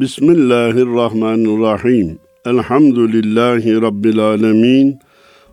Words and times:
Bismillahirrahmanirrahim. 0.00 2.18
Elhamdülillahi 2.46 3.82
Rabbil 3.82 4.18
alemin. 4.18 4.98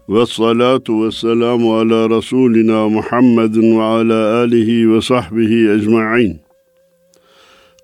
Ve 0.10 0.26
salatu 0.26 1.06
ve 1.06 1.12
selamu 1.12 1.76
ala 1.76 2.10
Resulina 2.10 2.90
Muhammedin 2.90 3.80
ve 3.80 3.84
ala 3.84 4.38
alihi 4.38 4.94
ve 4.94 5.02
sahbihi 5.02 5.72
ecma'in. 5.72 6.40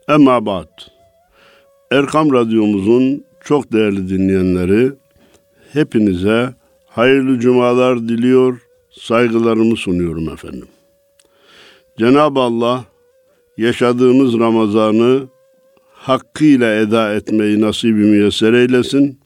Emma 0.10 0.46
ba'd. 0.46 0.70
Erkam 1.92 2.34
Radyomuzun 2.34 3.24
çok 3.44 3.74
değerli 3.74 4.10
dinleyenleri, 4.10 4.92
hepinize 5.74 6.54
hayırlı 6.86 7.40
cumalar 7.40 8.00
diliyor, 8.00 8.60
saygılarımı 8.92 9.76
sunuyorum 9.76 10.30
efendim. 10.30 10.68
Cenab-ı 12.00 12.40
Allah 12.40 12.86
yaşadığımız 13.58 14.40
Ramazan'ı 14.40 15.33
hakkıyla 16.04 16.76
eda 16.76 17.14
etmeyi 17.14 17.62
nasibi 17.62 18.00
müyesser 18.00 18.54
eylesin. 18.54 19.20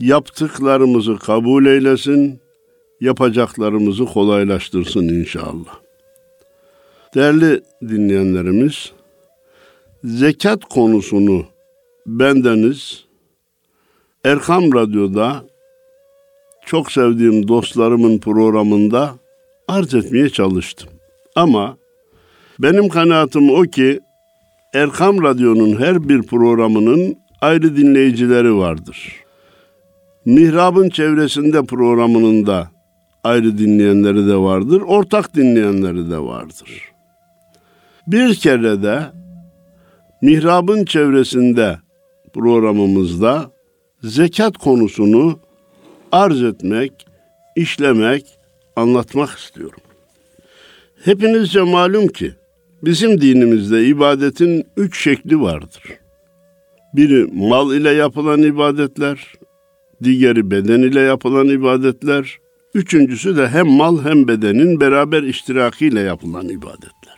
Yaptıklarımızı 0.00 1.18
kabul 1.18 1.66
eylesin. 1.66 2.40
Yapacaklarımızı 3.00 4.04
kolaylaştırsın 4.04 5.08
inşallah. 5.08 5.80
Değerli 7.14 7.62
dinleyenlerimiz, 7.82 8.92
zekat 10.04 10.64
konusunu 10.64 11.46
bendeniz 12.06 13.04
Erkam 14.24 14.74
Radyo'da 14.74 15.44
çok 16.66 16.92
sevdiğim 16.92 17.48
dostlarımın 17.48 18.18
programında 18.18 19.14
arz 19.68 19.94
etmeye 19.94 20.28
çalıştım. 20.28 20.88
Ama 21.36 21.76
benim 22.58 22.88
kanaatim 22.88 23.50
o 23.50 23.62
ki 23.62 24.00
Erkam 24.74 25.22
Radyo'nun 25.22 25.80
her 25.80 26.08
bir 26.08 26.22
programının 26.22 27.16
ayrı 27.40 27.76
dinleyicileri 27.76 28.56
vardır. 28.56 29.16
Mihrab'ın 30.24 30.88
çevresinde 30.88 31.64
programının 31.64 32.46
da 32.46 32.70
ayrı 33.24 33.58
dinleyenleri 33.58 34.26
de 34.26 34.36
vardır, 34.36 34.80
ortak 34.80 35.34
dinleyenleri 35.34 36.10
de 36.10 36.18
vardır. 36.18 36.92
Bir 38.06 38.34
kere 38.34 38.82
de 38.82 39.02
Mihrab'ın 40.22 40.84
çevresinde 40.84 41.78
programımızda 42.34 43.50
zekat 44.02 44.58
konusunu 44.58 45.40
arz 46.12 46.42
etmek, 46.42 47.06
işlemek, 47.56 48.26
anlatmak 48.76 49.38
istiyorum. 49.38 49.80
Hepinizce 51.04 51.62
malum 51.62 52.08
ki 52.08 52.34
bizim 52.84 53.20
dinimizde 53.20 53.86
ibadetin 53.86 54.64
üç 54.76 55.02
şekli 55.02 55.40
vardır. 55.40 55.82
Biri 56.94 57.26
mal 57.32 57.74
ile 57.74 57.90
yapılan 57.90 58.42
ibadetler, 58.42 59.32
diğeri 60.02 60.50
beden 60.50 60.82
ile 60.82 61.00
yapılan 61.00 61.48
ibadetler, 61.48 62.38
üçüncüsü 62.74 63.36
de 63.36 63.48
hem 63.48 63.66
mal 63.66 64.04
hem 64.04 64.28
bedenin 64.28 64.80
beraber 64.80 65.22
iştirakiyle 65.22 66.00
yapılan 66.00 66.48
ibadetler. 66.48 67.12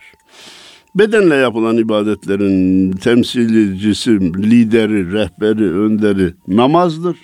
Bedenle 0.95 1.35
yapılan 1.35 1.77
ibadetlerin 1.77 2.91
temsilcisi, 2.91 4.11
lideri, 4.21 5.13
rehberi, 5.13 5.71
önderi 5.71 6.33
namazdır. 6.47 7.17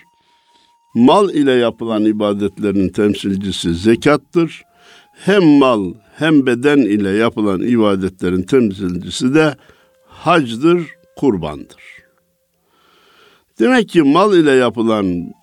Mal 0.96 1.30
ile 1.30 1.52
yapılan 1.52 2.06
ibadetlerin 2.06 2.90
temsilcisi 2.90 3.74
zekattır. 3.76 4.62
Hem 5.14 5.44
mal 5.44 5.94
hem 6.22 6.46
beden 6.46 6.78
ile 6.78 7.10
yapılan 7.10 7.62
ibadetlerin 7.62 8.42
temsilcisi 8.42 9.36
de 9.36 9.56
hacdır, 10.08 10.88
kurbandır. 11.16 11.84
Demek 13.60 13.90
ki 13.90 14.02
mal 14.02 14.38
ile 14.38 14.52
yapılan 14.52 15.34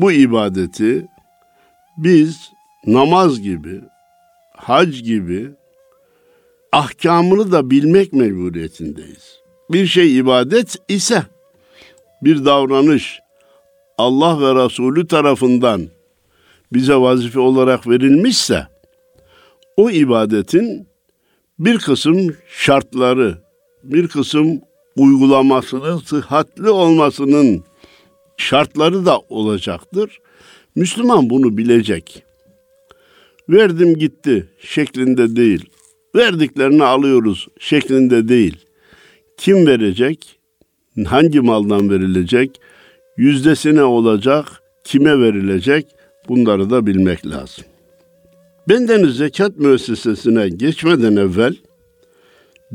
bu 0.00 0.12
ibadeti 0.12 1.06
biz 1.96 2.50
namaz 2.86 3.40
gibi, 3.40 3.80
hac 4.56 5.02
gibi 5.02 5.50
ahkamını 6.72 7.52
da 7.52 7.70
bilmek 7.70 8.12
mecburiyetindeyiz. 8.12 9.40
Bir 9.70 9.86
şey 9.86 10.18
ibadet 10.18 10.76
ise 10.88 11.22
bir 12.22 12.44
davranış 12.44 13.20
Allah 13.98 14.40
ve 14.40 14.64
Resulü 14.64 15.06
tarafından 15.06 15.88
bize 16.72 16.94
vazife 16.94 17.40
olarak 17.40 17.88
verilmişse 17.88 18.71
o 19.76 19.90
ibadetin 19.90 20.86
bir 21.58 21.78
kısım 21.78 22.36
şartları, 22.48 23.38
bir 23.84 24.08
kısım 24.08 24.60
uygulamasının 24.96 25.98
sıhhatli 25.98 26.70
olmasının 26.70 27.64
şartları 28.36 29.06
da 29.06 29.18
olacaktır. 29.18 30.20
Müslüman 30.74 31.30
bunu 31.30 31.56
bilecek. 31.56 32.22
Verdim 33.48 33.94
gitti 33.94 34.48
şeklinde 34.60 35.36
değil. 35.36 35.64
Verdiklerini 36.14 36.84
alıyoruz 36.84 37.48
şeklinde 37.58 38.28
değil. 38.28 38.56
Kim 39.36 39.66
verecek? 39.66 40.38
Hangi 41.06 41.40
maldan 41.40 41.90
verilecek? 41.90 42.60
Yüzdesi 43.16 43.74
ne 43.74 43.82
olacak? 43.82 44.62
Kime 44.84 45.20
verilecek? 45.20 45.86
Bunları 46.28 46.70
da 46.70 46.86
bilmek 46.86 47.26
lazım. 47.26 47.64
Bendeniz 48.68 49.16
zekat 49.16 49.56
müessesesine 49.56 50.48
geçmeden 50.48 51.16
evvel 51.16 51.56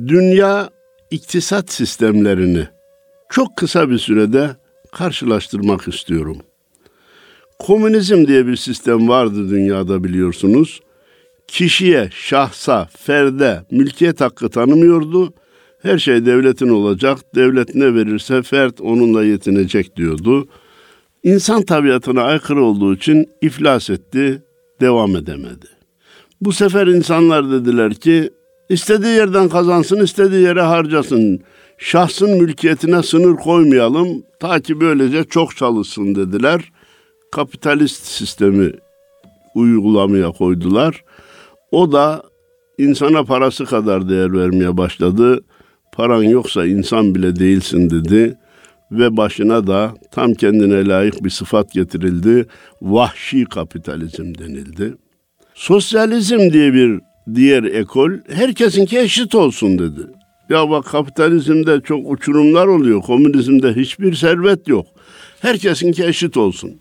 dünya 0.07 0.69
iktisat 1.11 1.71
sistemlerini 1.71 2.67
çok 3.29 3.57
kısa 3.57 3.89
bir 3.89 3.97
sürede 3.97 4.49
karşılaştırmak 4.91 5.87
istiyorum. 5.87 6.37
Komünizm 7.59 8.27
diye 8.27 8.47
bir 8.47 8.55
sistem 8.55 9.09
vardı 9.09 9.49
dünyada 9.49 10.03
biliyorsunuz. 10.03 10.79
Kişiye, 11.47 12.09
şahsa, 12.11 12.89
ferde 12.97 13.63
mülkiyet 13.71 14.21
hakkı 14.21 14.49
tanımıyordu. 14.49 15.33
Her 15.81 15.97
şey 15.97 16.25
devletin 16.25 16.69
olacak, 16.69 17.19
devlet 17.35 17.75
ne 17.75 17.95
verirse 17.95 18.41
fert 18.41 18.81
onunla 18.81 19.23
yetinecek 19.23 19.95
diyordu. 19.95 20.47
İnsan 21.23 21.61
tabiatına 21.61 22.23
aykırı 22.23 22.63
olduğu 22.63 22.95
için 22.95 23.29
iflas 23.41 23.89
etti, 23.89 24.43
devam 24.81 25.15
edemedi. 25.15 25.76
Bu 26.41 26.51
sefer 26.51 26.87
insanlar 26.87 27.51
dediler 27.51 27.93
ki 27.93 28.29
istediği 28.69 29.15
yerden 29.15 29.49
kazansın, 29.49 30.03
istediği 30.03 30.43
yere 30.43 30.61
harcasın. 30.61 31.39
Şahsın 31.77 32.29
mülkiyetine 32.29 33.03
sınır 33.03 33.35
koymayalım 33.35 34.23
ta 34.39 34.59
ki 34.59 34.79
böylece 34.79 35.23
çok 35.23 35.55
çalışsın 35.55 36.15
dediler. 36.15 36.71
Kapitalist 37.31 38.05
sistemi 38.05 38.71
uygulamaya 39.55 40.31
koydular. 40.31 41.03
O 41.71 41.91
da 41.91 42.23
insana 42.77 43.23
parası 43.23 43.65
kadar 43.65 44.09
değer 44.09 44.33
vermeye 44.33 44.77
başladı. 44.77 45.39
Paran 45.93 46.23
yoksa 46.23 46.65
insan 46.65 47.15
bile 47.15 47.35
değilsin 47.35 47.89
dedi 47.89 48.37
ve 48.91 49.17
başına 49.17 49.67
da 49.67 49.93
tam 50.11 50.33
kendine 50.33 50.87
layık 50.87 51.23
bir 51.23 51.29
sıfat 51.29 51.71
getirildi. 51.71 52.45
Vahşi 52.81 53.45
kapitalizm 53.45 54.35
denildi. 54.37 54.97
Sosyalizm 55.57 56.53
diye 56.53 56.73
bir 56.73 57.00
diğer 57.35 57.63
ekol 57.63 58.12
herkesinki 58.29 59.00
eşit 59.00 59.35
olsun 59.35 59.79
dedi. 59.79 60.01
Ya 60.50 60.69
bak 60.69 60.85
kapitalizmde 60.85 61.81
çok 61.81 62.12
uçurumlar 62.12 62.68
oluyor. 62.68 63.01
Komünizmde 63.01 63.73
hiçbir 63.75 64.16
servet 64.16 64.68
yok. 64.68 64.85
Herkesinki 65.40 66.06
eşit 66.06 66.38
olsun. 66.38 66.79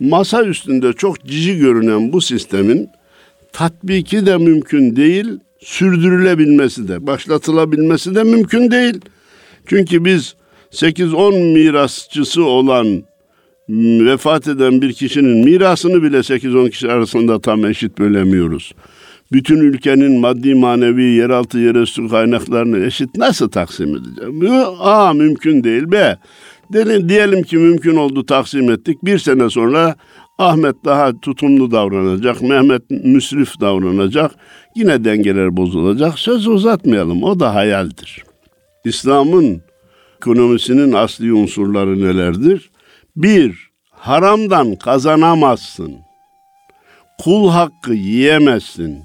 Masa 0.00 0.44
üstünde 0.44 0.92
çok 0.92 1.24
cici 1.24 1.58
görünen 1.58 2.12
bu 2.12 2.20
sistemin 2.20 2.88
tatbiki 3.52 4.26
de 4.26 4.36
mümkün 4.36 4.96
değil, 4.96 5.26
sürdürülebilmesi 5.60 6.88
de, 6.88 7.06
başlatılabilmesi 7.06 8.14
de 8.14 8.22
mümkün 8.22 8.70
değil. 8.70 9.00
Çünkü 9.66 10.04
biz 10.04 10.34
8-10 10.72 11.52
mirasçısı 11.52 12.44
olan 12.44 13.02
vefat 13.68 14.48
eden 14.48 14.82
bir 14.82 14.92
kişinin 14.92 15.44
mirasını 15.44 16.02
bile 16.02 16.16
8-10 16.16 16.70
kişi 16.70 16.90
arasında 16.90 17.40
tam 17.40 17.64
eşit 17.64 17.98
bölemiyoruz. 17.98 18.72
Bütün 19.32 19.56
ülkenin 19.56 20.20
maddi 20.20 20.54
manevi 20.54 21.04
yeraltı 21.04 21.58
yerüstü 21.58 22.08
kaynaklarını 22.08 22.86
eşit 22.86 23.16
nasıl 23.16 23.48
taksim 23.48 23.96
edeceğim? 23.96 24.40
A 24.80 25.12
mümkün 25.12 25.64
değil. 25.64 25.82
B 25.86 26.18
diyelim 27.08 27.42
ki 27.42 27.56
mümkün 27.56 27.96
oldu 27.96 28.26
taksim 28.26 28.70
ettik. 28.70 29.04
Bir 29.04 29.18
sene 29.18 29.50
sonra 29.50 29.96
Ahmet 30.38 30.84
daha 30.84 31.20
tutumlu 31.20 31.70
davranacak, 31.70 32.42
Mehmet 32.42 32.90
müsrif 32.90 33.60
davranacak. 33.60 34.32
Yine 34.76 35.04
dengeler 35.04 35.56
bozulacak. 35.56 36.18
Söz 36.18 36.46
uzatmayalım. 36.46 37.22
O 37.22 37.40
da 37.40 37.54
hayaldir. 37.54 38.24
İslam'ın 38.84 39.62
ekonomisinin 40.16 40.92
asli 40.92 41.32
unsurları 41.32 42.00
nelerdir? 42.00 42.70
Bir, 43.16 43.70
haramdan 43.90 44.76
kazanamazsın. 44.76 45.96
Kul 47.24 47.50
hakkı 47.50 47.92
yiyemezsin. 47.92 49.04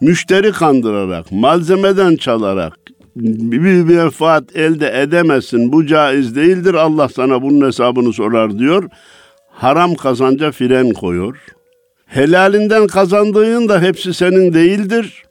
Müşteri 0.00 0.52
kandırarak, 0.52 1.32
malzemeden 1.32 2.16
çalarak 2.16 2.78
bir 3.16 3.82
menfaat 3.82 4.56
elde 4.56 5.00
edemezsin. 5.02 5.72
Bu 5.72 5.86
caiz 5.86 6.36
değildir. 6.36 6.74
Allah 6.74 7.08
sana 7.08 7.42
bunun 7.42 7.66
hesabını 7.66 8.12
sorar 8.12 8.58
diyor. 8.58 8.88
Haram 9.50 9.94
kazanca 9.94 10.52
fren 10.52 10.90
koyuyor. 10.90 11.36
Helalinden 12.06 12.86
kazandığın 12.86 13.68
da 13.68 13.82
hepsi 13.82 14.14
senin 14.14 14.54
değildir. 14.54 15.22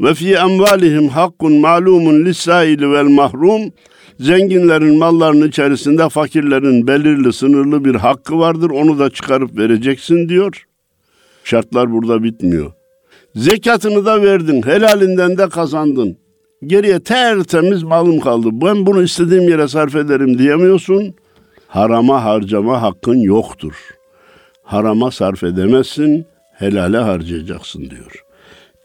Ve 0.00 0.14
fi 0.14 0.34
emvalihim 0.34 1.08
hakkun 1.08 1.52
malumun 1.52 2.24
lissaili 2.24 2.92
vel 2.92 3.04
mahrum. 3.04 3.72
Zenginlerin 4.20 4.98
mallarının 4.98 5.48
içerisinde 5.48 6.08
fakirlerin 6.08 6.86
belirli 6.86 7.32
sınırlı 7.32 7.84
bir 7.84 7.94
hakkı 7.94 8.38
vardır. 8.38 8.70
Onu 8.70 8.98
da 8.98 9.10
çıkarıp 9.10 9.58
vereceksin 9.58 10.28
diyor. 10.28 10.66
Şartlar 11.44 11.92
burada 11.92 12.22
bitmiyor. 12.22 12.72
Zekatını 13.34 14.06
da 14.06 14.22
verdin, 14.22 14.62
helalinden 14.62 15.38
de 15.38 15.48
kazandın. 15.48 16.18
Geriye 16.66 17.00
tertemiz 17.00 17.82
malım 17.82 18.20
kaldı. 18.20 18.48
Ben 18.52 18.86
bunu 18.86 19.02
istediğim 19.02 19.48
yere 19.48 19.68
sarf 19.68 19.96
ederim 19.96 20.38
diyemiyorsun. 20.38 21.14
Harama 21.68 22.24
harcama 22.24 22.82
hakkın 22.82 23.18
yoktur. 23.18 23.74
Harama 24.62 25.10
sarf 25.10 25.42
edemezsin, 25.42 26.26
helale 26.52 26.98
harcayacaksın 26.98 27.90
diyor. 27.90 28.24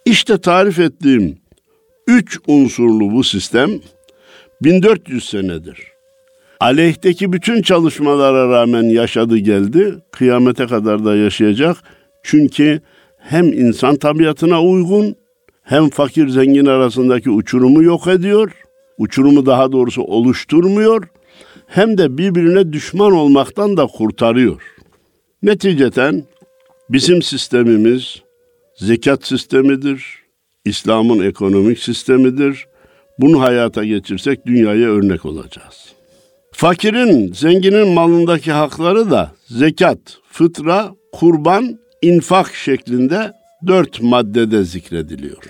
İşte 0.06 0.38
tarif 0.38 0.80
ettiğim 0.80 1.38
üç 2.08 2.40
unsurlu 2.48 3.12
bu 3.12 3.24
sistem 3.24 3.70
1400 4.62 5.30
senedir. 5.30 5.92
Aleyhteki 6.60 7.34
bütün 7.34 7.62
çalışmalara 7.62 8.50
rağmen 8.50 8.84
yaşadı 8.84 9.38
geldi, 9.38 9.96
kıyamete 10.12 10.68
kadar 10.68 11.06
da 11.06 11.16
yaşayacak. 11.16 11.78
Çünkü 12.24 12.82
hem 13.18 13.46
insan 13.46 13.96
tabiatına 13.96 14.64
uygun, 14.64 15.16
hem 15.64 15.90
fakir 15.90 16.28
zengin 16.28 16.66
arasındaki 16.66 17.30
uçurumu 17.30 17.84
yok 17.84 18.08
ediyor, 18.08 18.52
uçurumu 18.98 19.46
daha 19.46 19.72
doğrusu 19.72 20.02
oluşturmuyor, 20.02 21.08
hem 21.68 21.98
de 21.98 22.18
birbirine 22.18 22.74
düşman 22.74 23.12
olmaktan 23.12 23.78
da 23.78 23.88
kurtarıyor. 23.88 24.62
Neticeten 25.44 26.24
bizim 26.90 27.22
sistemimiz 27.22 28.22
zekat 28.76 29.26
sistemidir, 29.26 30.22
İslam'ın 30.66 31.24
ekonomik 31.24 31.80
sistemidir. 31.80 32.68
Bunu 33.22 33.42
hayata 33.42 33.86
geçirsek 33.86 34.46
dünyaya 34.46 34.90
örnek 34.90 35.26
olacağız. 35.26 35.94
Fakirin, 36.52 37.34
zenginin 37.34 37.88
malındaki 37.88 38.52
hakları 38.52 39.12
da 39.12 39.32
zekat, 39.46 39.98
fıtra, 40.32 40.92
kurban, 41.12 41.80
infak 42.02 42.54
şeklinde 42.54 43.32
dört 43.68 44.02
maddede 44.02 44.64
zikrediliyor. 44.64 45.44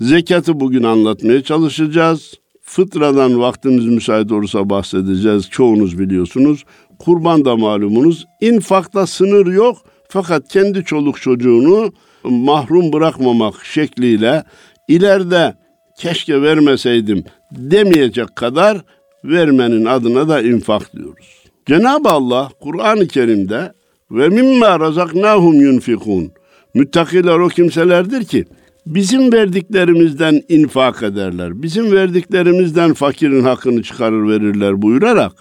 Zekatı 0.00 0.60
bugün 0.60 0.82
anlatmaya 0.82 1.42
çalışacağız. 1.42 2.34
Fıtradan 2.62 3.40
vaktimiz 3.40 3.86
müsait 3.86 4.32
olursa 4.32 4.70
bahsedeceğiz. 4.70 5.50
Çoğunuz 5.50 5.98
biliyorsunuz. 5.98 6.64
Kurban 6.98 7.44
da 7.44 7.56
malumunuz. 7.56 8.26
İnfakta 8.40 9.06
sınır 9.06 9.46
yok. 9.46 9.76
Fakat 10.08 10.48
kendi 10.48 10.84
çoluk 10.84 11.20
çocuğunu 11.20 11.92
mahrum 12.24 12.92
bırakmamak 12.92 13.64
şekliyle 13.64 14.44
ileride 14.88 15.63
keşke 15.98 16.42
vermeseydim 16.42 17.24
demeyecek 17.52 18.36
kadar 18.36 18.78
vermenin 19.24 19.84
adına 19.84 20.28
da 20.28 20.42
infak 20.42 20.92
diyoruz. 20.92 21.44
Cenab-ı 21.66 22.08
Allah 22.08 22.50
Kur'an-ı 22.60 23.08
Kerim'de 23.08 23.72
ve 24.10 24.28
mimma 24.28 24.80
razaknahum 24.80 25.60
yunfikun. 25.60 26.32
Müttakiler 26.74 27.38
o 27.38 27.48
kimselerdir 27.48 28.24
ki 28.24 28.44
bizim 28.86 29.32
verdiklerimizden 29.32 30.42
infak 30.48 31.02
ederler. 31.02 31.62
Bizim 31.62 31.92
verdiklerimizden 31.92 32.94
fakirin 32.94 33.42
hakkını 33.42 33.82
çıkarır 33.82 34.28
verirler 34.28 34.82
buyurarak 34.82 35.32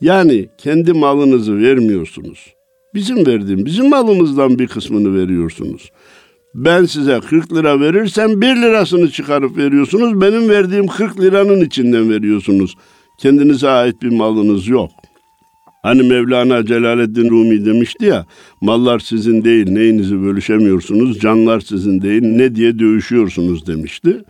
yani 0.00 0.48
kendi 0.58 0.92
malınızı 0.92 1.58
vermiyorsunuz. 1.58 2.54
Bizim 2.94 3.26
verdiğim, 3.26 3.66
bizim 3.66 3.88
malımızdan 3.88 4.58
bir 4.58 4.66
kısmını 4.66 5.14
veriyorsunuz. 5.14 5.90
Ben 6.56 6.84
size 6.84 7.20
40 7.20 7.54
lira 7.54 7.80
verirsem 7.80 8.40
1 8.40 8.46
lirasını 8.46 9.10
çıkarıp 9.10 9.56
veriyorsunuz. 9.56 10.20
Benim 10.20 10.48
verdiğim 10.48 10.86
40 10.86 11.20
liranın 11.20 11.60
içinden 11.60 12.10
veriyorsunuz. 12.10 12.74
Kendinize 13.18 13.68
ait 13.68 14.02
bir 14.02 14.10
malınız 14.10 14.68
yok. 14.68 14.90
Hani 15.82 16.02
Mevlana 16.02 16.66
Celaleddin 16.66 17.30
Rumi 17.30 17.64
demişti 17.64 18.04
ya, 18.04 18.26
mallar 18.60 18.98
sizin 18.98 19.44
değil, 19.44 19.70
neyinizi 19.70 20.22
bölüşemiyorsunuz, 20.22 21.18
canlar 21.18 21.60
sizin 21.60 22.02
değil, 22.02 22.22
ne 22.22 22.54
diye 22.54 22.78
dövüşüyorsunuz 22.78 23.66
demişti. 23.66 24.22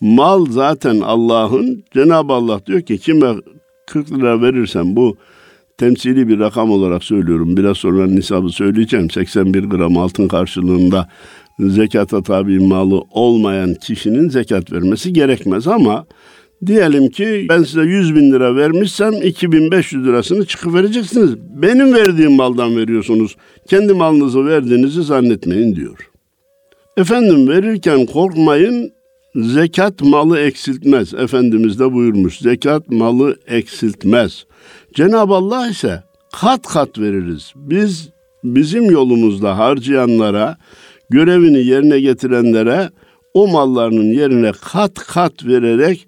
Mal 0.00 0.46
zaten 0.50 1.00
Allah'ın, 1.00 1.84
Cenab-ı 1.94 2.32
Allah 2.32 2.66
diyor 2.66 2.82
ki 2.82 2.98
kime 2.98 3.34
40 3.86 4.12
lira 4.12 4.42
verirsen 4.42 4.96
bu 4.96 5.16
temsili 5.78 6.28
bir 6.28 6.38
rakam 6.38 6.70
olarak 6.70 7.04
söylüyorum. 7.04 7.56
Biraz 7.56 7.76
sonra 7.76 8.06
nisabı 8.06 8.48
söyleyeceğim. 8.48 9.10
81 9.10 9.64
gram 9.64 9.96
altın 9.96 10.28
karşılığında 10.28 11.08
zekata 11.58 12.22
tabi 12.22 12.58
malı 12.58 13.02
olmayan 13.10 13.74
kişinin 13.74 14.28
zekat 14.28 14.72
vermesi 14.72 15.12
gerekmez 15.12 15.66
ama 15.66 16.06
diyelim 16.66 17.08
ki 17.10 17.46
ben 17.48 17.62
size 17.62 17.82
100 17.82 18.14
bin 18.14 18.32
lira 18.32 18.56
vermişsem 18.56 19.22
2500 19.22 20.06
lirasını 20.06 20.46
çıkıp 20.46 20.74
vereceksiniz. 20.74 21.30
Benim 21.38 21.94
verdiğim 21.94 22.32
maldan 22.32 22.76
veriyorsunuz. 22.76 23.36
Kendi 23.66 23.92
malınızı 23.92 24.46
verdiğinizi 24.46 25.02
zannetmeyin 25.02 25.76
diyor. 25.76 26.10
Efendim 26.96 27.48
verirken 27.48 28.06
korkmayın 28.06 28.92
zekat 29.34 30.02
malı 30.02 30.38
eksiltmez. 30.38 31.14
Efendimiz 31.14 31.78
de 31.80 31.92
buyurmuş 31.92 32.38
zekat 32.38 32.90
malı 32.90 33.36
eksiltmez. 33.46 34.44
Cenab-ı 34.94 35.34
Allah 35.34 35.68
ise 35.68 36.02
kat 36.40 36.62
kat 36.66 36.98
veririz. 36.98 37.52
Biz 37.56 38.08
bizim 38.44 38.90
yolumuzda 38.90 39.58
harcayanlara, 39.58 40.56
görevini 41.10 41.64
yerine 41.66 42.00
getirenlere 42.00 42.90
o 43.34 43.48
mallarının 43.48 44.12
yerine 44.12 44.52
kat 44.72 44.94
kat 44.94 45.46
vererek 45.46 46.06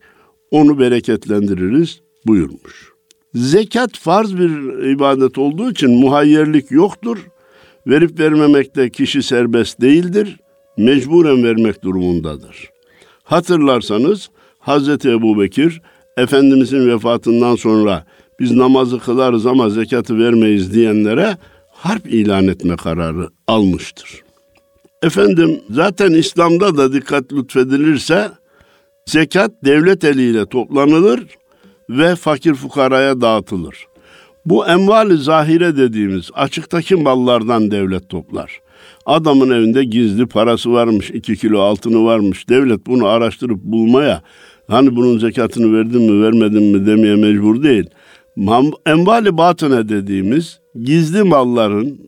onu 0.51 0.79
bereketlendiririz 0.79 2.01
buyurmuş. 2.27 2.93
Zekat 3.35 3.99
farz 3.99 4.39
bir 4.39 4.83
ibadet 4.91 5.39
olduğu 5.39 5.71
için 5.71 5.91
muhayyerlik 5.91 6.71
yoktur. 6.71 7.19
Verip 7.87 8.21
vermemekte 8.21 8.91
kişi 8.91 9.23
serbest 9.23 9.81
değildir. 9.81 10.37
Mecburen 10.77 11.45
vermek 11.45 11.85
durumundadır. 11.85 12.71
Hatırlarsanız 13.23 14.31
Hazreti 14.59 15.11
Ebu 15.11 15.41
Bekir 15.41 15.83
Efendimizin 16.17 16.89
vefatından 16.89 17.57
sonra 17.57 18.05
biz 18.41 18.53
namazı 18.53 18.99
kılarız 18.99 19.47
ama 19.47 19.71
zekatı 19.71 20.19
vermeyiz 20.19 20.75
diyenlere 20.75 21.37
harp 21.71 22.07
ilan 22.07 22.49
etme 22.49 22.77
kararı 22.77 23.29
almıştır. 23.47 24.28
Efendim 25.03 25.61
zaten 25.71 26.13
İslam'da 26.13 26.77
da 26.77 26.93
dikkat 26.93 27.33
lütfedilirse 27.33 28.29
zekat 29.07 29.51
devlet 29.65 30.05
eliyle 30.05 30.47
toplanılır 30.47 31.27
ve 31.91 32.17
fakir 32.17 32.55
fukaraya 32.55 33.21
dağıtılır. 33.21 33.87
Bu 34.47 34.67
emvali 34.67 35.17
zahire 35.17 35.77
dediğimiz 35.77 36.31
açıktaki 36.35 36.97
mallardan 36.97 37.71
devlet 37.71 38.09
toplar. 38.09 38.61
Adamın 39.07 39.51
evinde 39.51 39.85
gizli 39.85 40.27
parası 40.27 40.73
varmış, 40.73 41.11
iki 41.11 41.37
kilo 41.37 41.61
altını 41.61 42.05
varmış. 42.05 42.49
Devlet 42.49 42.87
bunu 42.87 43.07
araştırıp 43.07 43.63
bulmaya, 43.63 44.23
hani 44.69 44.97
bunun 44.97 45.19
zekatını 45.19 45.77
verdin 45.77 46.03
mi 46.03 46.23
vermedin 46.23 46.63
mi 46.63 46.87
demeye 46.87 47.17
mecbur 47.17 47.63
değil. 47.63 47.91
Envali 48.87 49.37
batine 49.37 49.89
dediğimiz 49.89 50.61
gizli 50.83 51.23
malların, 51.23 52.01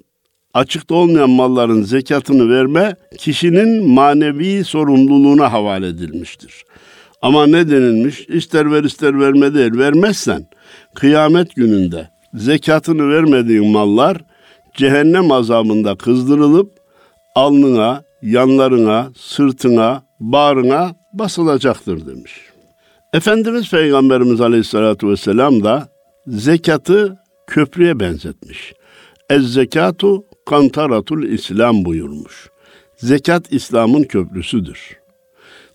açıkta 0.55 0.95
olmayan 0.95 1.31
malların 1.31 1.83
zekatını 1.83 2.51
verme 2.51 2.97
kişinin 3.19 3.89
manevi 3.89 4.65
sorumluluğuna 4.65 5.53
havale 5.53 5.87
edilmiştir. 5.87 6.65
Ama 7.23 7.47
ne 7.47 7.71
denilmiş? 7.71 8.29
İster 8.29 8.73
ver 8.73 8.85
ister 8.85 9.21
verme 9.21 9.55
değil. 9.55 9.79
Vermezsen 9.79 10.47
kıyamet 10.95 11.55
gününde 11.55 12.09
zekatını 12.35 13.11
vermediğin 13.11 13.67
mallar 13.67 14.17
cehennem 14.77 15.33
azabında 15.33 15.95
kızdırılıp 15.95 16.73
alnına, 17.35 18.03
yanlarına, 18.23 19.13
sırtına, 19.17 20.03
bağrına 20.21 20.95
basılacaktır 21.13 22.07
demiş. 22.07 22.33
Efendimiz 23.13 23.71
Peygamberimiz 23.71 24.41
Aleyhisselatü 24.41 25.09
Vesselam 25.09 25.65
da 25.65 25.89
zekatı 26.27 27.19
köprüye 27.47 28.01
benzetmiş. 28.01 28.73
Ez 29.31 29.53
zekatu 29.53 30.25
kantaratul 30.47 31.23
İslam 31.23 31.85
buyurmuş. 31.85 32.49
Zekat 32.97 33.53
İslam'ın 33.53 34.03
köprüsüdür. 34.03 34.97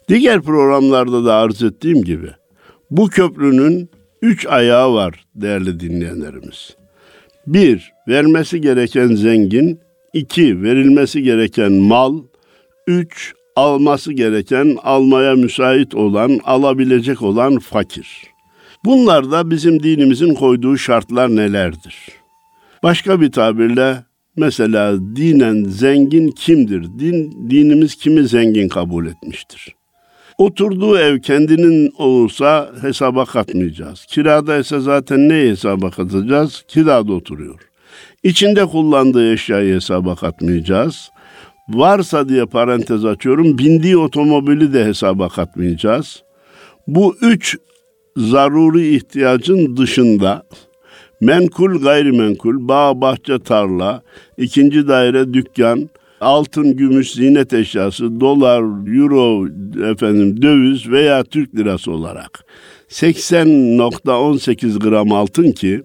Diğer 0.08 0.42
programlarda 0.42 1.26
da 1.26 1.36
arz 1.36 1.64
ettiğim 1.64 2.04
gibi 2.04 2.30
bu 2.92 3.08
köprünün 3.08 3.90
üç 4.22 4.46
ayağı 4.46 4.94
var 4.94 5.26
değerli 5.36 5.80
dinleyenlerimiz. 5.80 6.76
Bir, 7.48 7.94
vermesi 8.08 8.62
gereken 8.62 9.08
zengin. 9.08 9.80
iki 10.14 10.64
verilmesi 10.64 11.24
gereken 11.24 11.72
mal. 11.72 12.20
Üç, 12.88 13.34
alması 13.56 14.14
gereken, 14.14 14.78
almaya 14.84 15.36
müsait 15.36 15.96
olan, 15.96 16.40
alabilecek 16.44 17.22
olan 17.22 17.60
fakir. 17.60 18.24
Bunlar 18.86 19.32
da 19.32 19.50
bizim 19.50 19.84
dinimizin 19.84 20.34
koyduğu 20.34 20.78
şartlar 20.78 21.36
nelerdir? 21.36 21.96
Başka 22.84 23.22
bir 23.22 23.32
tabirle 23.32 24.04
mesela 24.38 25.00
dinen 25.16 25.64
zengin 25.64 26.32
kimdir? 26.32 26.84
Din 27.00 27.50
dinimiz 27.50 27.96
kimi 27.96 28.28
zengin 28.28 28.68
kabul 28.68 29.06
etmiştir? 29.06 29.76
Oturduğu 30.38 30.98
ev 30.98 31.20
kendinin 31.20 31.92
olursa 31.98 32.72
hesaba 32.82 33.26
katmayacağız. 33.26 34.06
Kirada 34.06 34.58
ise 34.58 34.80
zaten 34.80 35.30
ne 35.30 35.36
hesaba 35.36 35.92
katacağız? 35.92 36.64
Kirada 36.68 37.14
oturuyor. 37.14 37.60
İçinde 38.24 38.66
kullandığı 38.66 39.34
eşyayı 39.34 39.76
hesaba 39.76 40.16
katmayacağız. 40.16 41.10
Varsa 41.70 42.30
diye 42.30 42.46
parantez 42.46 43.06
açıyorum, 43.06 43.58
bindiği 43.58 43.98
otomobili 43.98 44.74
de 44.74 44.86
hesaba 44.86 45.30
katmayacağız. 45.30 46.24
Bu 46.88 47.16
üç 47.22 47.58
zaruri 48.18 48.96
ihtiyacın 48.96 49.78
dışında 49.78 50.44
menkul 51.26 51.82
gayrimenkul, 51.82 52.68
bağ, 52.68 53.02
bahçe, 53.02 53.40
tarla, 53.40 54.02
ikinci 54.38 54.88
daire, 54.88 55.34
dükkan, 55.34 55.90
altın, 56.22 56.78
gümüş, 56.78 57.12
zinet 57.12 57.54
eşyası, 57.54 58.20
dolar, 58.20 58.62
euro, 58.98 59.48
efendim 59.92 60.42
döviz 60.42 60.90
veya 60.90 61.24
Türk 61.24 61.56
lirası 61.56 61.92
olarak 61.92 62.46
80.18 62.90 64.80
gram 64.80 65.12
altın 65.12 65.52
ki 65.52 65.84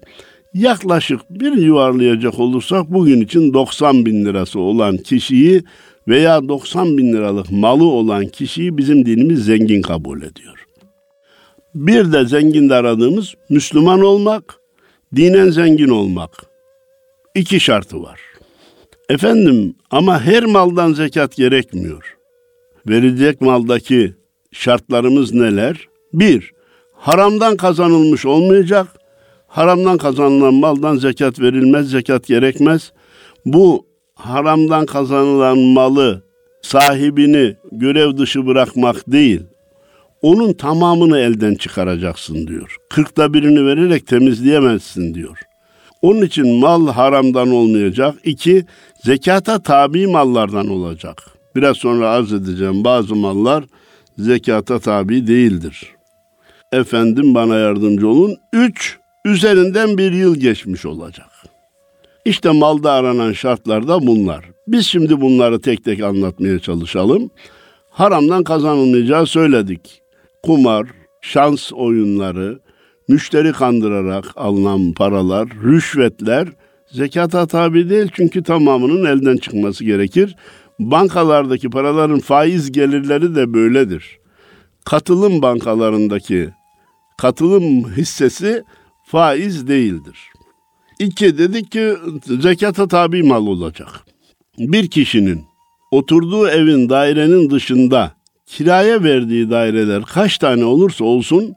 yaklaşık 0.53 1.21
bir 1.29 1.51
yuvarlayacak 1.51 2.39
olursak 2.39 2.93
bugün 2.93 3.21
için 3.21 3.53
90 3.53 4.05
bin 4.05 4.25
lirası 4.25 4.59
olan 4.59 4.97
kişiyi 4.97 5.63
veya 6.07 6.47
90 6.49 6.97
bin 6.97 7.13
liralık 7.13 7.51
malı 7.51 7.85
olan 7.85 8.25
kişiyi 8.25 8.77
bizim 8.77 9.05
dinimiz 9.05 9.45
zengin 9.45 9.81
kabul 9.81 10.17
ediyor. 10.17 10.65
Bir 11.75 12.13
de 12.13 12.25
zengin 12.25 12.69
de 12.69 12.75
aradığımız 12.75 13.33
Müslüman 13.49 14.01
olmak, 14.01 14.60
dinen 15.15 15.49
zengin 15.49 15.89
olmak. 15.89 16.31
İki 17.35 17.59
şartı 17.59 18.03
var. 18.03 18.19
Efendim 19.09 19.75
ama 19.91 20.21
her 20.21 20.45
maldan 20.45 20.93
zekat 20.93 21.35
gerekmiyor. 21.35 22.17
Verilecek 22.87 23.41
maldaki 23.41 24.15
şartlarımız 24.51 25.33
neler? 25.33 25.87
Bir, 26.13 26.51
haramdan 26.93 27.57
kazanılmış 27.57 28.25
olmayacak. 28.25 28.87
Haramdan 29.47 29.97
kazanılan 29.97 30.53
maldan 30.53 30.97
zekat 30.97 31.39
verilmez, 31.39 31.89
zekat 31.89 32.27
gerekmez. 32.27 32.91
Bu 33.45 33.85
haramdan 34.13 34.85
kazanılan 34.85 35.57
malı 35.57 36.23
sahibini 36.61 37.55
görev 37.71 38.17
dışı 38.17 38.47
bırakmak 38.47 39.11
değil, 39.11 39.41
onun 40.21 40.53
tamamını 40.53 41.19
elden 41.19 41.55
çıkaracaksın 41.55 42.47
diyor. 42.47 42.77
Kırkta 42.89 43.33
birini 43.33 43.65
vererek 43.65 44.07
temizleyemezsin 44.07 45.13
diyor. 45.13 45.37
Onun 46.01 46.21
için 46.21 46.59
mal 46.59 46.87
haramdan 46.87 47.51
olmayacak. 47.51 48.15
İki, 48.23 48.65
zekata 49.03 49.59
tabi 49.59 50.07
mallardan 50.07 50.67
olacak. 50.67 51.23
Biraz 51.55 51.77
sonra 51.77 52.09
arz 52.09 52.33
edeceğim 52.33 52.83
bazı 52.83 53.15
mallar 53.15 53.63
zekata 54.17 54.79
tabi 54.79 55.27
değildir. 55.27 55.87
Efendim 56.71 57.35
bana 57.35 57.55
yardımcı 57.55 58.07
olun. 58.07 58.37
Üç, 58.53 58.97
üzerinden 59.25 59.97
bir 59.97 60.11
yıl 60.11 60.35
geçmiş 60.35 60.85
olacak. 60.85 61.29
İşte 62.25 62.51
malda 62.51 62.91
aranan 62.91 63.31
şartlar 63.33 63.87
da 63.87 64.07
bunlar. 64.07 64.45
Biz 64.67 64.85
şimdi 64.85 65.21
bunları 65.21 65.61
tek 65.61 65.83
tek 65.83 66.03
anlatmaya 66.03 66.59
çalışalım. 66.59 67.29
Haramdan 67.89 68.43
kazanılmayacağı 68.43 69.25
söyledik. 69.27 70.01
Kumar, 70.43 70.87
şans 71.21 71.73
oyunları, 71.73 72.59
müşteri 73.07 73.51
kandırarak 73.51 74.25
alınan 74.35 74.93
paralar, 74.93 75.49
rüşvetler 75.63 76.47
zekata 76.91 77.47
tabi 77.47 77.89
değil 77.89 78.11
çünkü 78.13 78.43
tamamının 78.43 79.05
elden 79.05 79.37
çıkması 79.37 79.83
gerekir. 79.83 80.35
Bankalardaki 80.79 81.69
paraların 81.69 82.19
faiz 82.19 82.71
gelirleri 82.71 83.35
de 83.35 83.53
böyledir. 83.53 84.19
Katılım 84.85 85.41
bankalarındaki 85.41 86.49
katılım 87.17 87.83
hissesi 87.97 88.63
faiz 89.05 89.67
değildir. 89.67 90.17
İki, 90.99 91.37
dedik 91.37 91.71
ki 91.71 91.93
zekata 92.41 92.87
tabi 92.87 93.23
mal 93.23 93.47
olacak. 93.47 93.89
Bir 94.57 94.87
kişinin 94.87 95.43
oturduğu 95.91 96.47
evin 96.47 96.89
dairenin 96.89 97.49
dışında 97.49 98.20
kiraya 98.51 99.03
verdiği 99.03 99.49
daireler 99.49 100.03
kaç 100.03 100.37
tane 100.37 100.65
olursa 100.65 101.05
olsun 101.05 101.55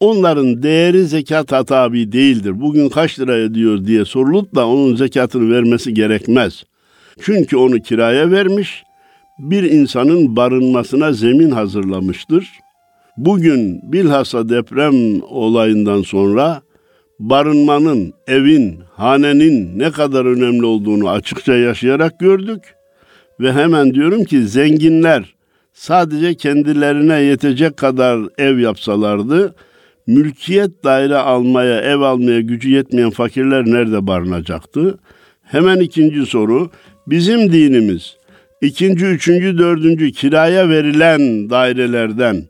onların 0.00 0.62
değeri 0.62 1.04
zekata 1.04 1.64
tabi 1.64 2.12
değildir. 2.12 2.60
Bugün 2.60 2.88
kaç 2.88 3.20
lira 3.20 3.36
ediyor 3.36 3.84
diye 3.84 4.04
sorulup 4.04 4.54
da 4.54 4.68
onun 4.68 4.96
zekatını 4.96 5.54
vermesi 5.54 5.94
gerekmez. 5.94 6.64
Çünkü 7.20 7.56
onu 7.56 7.82
kiraya 7.82 8.30
vermiş, 8.30 8.84
bir 9.38 9.62
insanın 9.62 10.36
barınmasına 10.36 11.12
zemin 11.12 11.50
hazırlamıştır. 11.50 12.48
Bugün 13.16 13.92
bilhassa 13.92 14.48
deprem 14.48 15.22
olayından 15.22 16.02
sonra 16.02 16.62
barınmanın, 17.20 18.12
evin, 18.26 18.78
hanenin 18.96 19.78
ne 19.78 19.90
kadar 19.90 20.24
önemli 20.24 20.66
olduğunu 20.66 21.08
açıkça 21.08 21.54
yaşayarak 21.54 22.20
gördük. 22.20 22.62
Ve 23.40 23.52
hemen 23.52 23.94
diyorum 23.94 24.24
ki 24.24 24.42
zenginler 24.48 25.37
sadece 25.78 26.34
kendilerine 26.34 27.20
yetecek 27.20 27.76
kadar 27.76 28.20
ev 28.38 28.58
yapsalardı, 28.58 29.54
mülkiyet 30.06 30.84
daire 30.84 31.16
almaya, 31.16 31.80
ev 31.80 32.00
almaya 32.00 32.40
gücü 32.40 32.70
yetmeyen 32.70 33.10
fakirler 33.10 33.66
nerede 33.66 34.06
barınacaktı? 34.06 34.98
Hemen 35.42 35.80
ikinci 35.80 36.26
soru, 36.26 36.70
bizim 37.06 37.52
dinimiz 37.52 38.16
ikinci, 38.60 39.06
üçüncü, 39.06 39.58
dördüncü 39.58 40.12
kiraya 40.12 40.68
verilen 40.68 41.50
dairelerden 41.50 42.44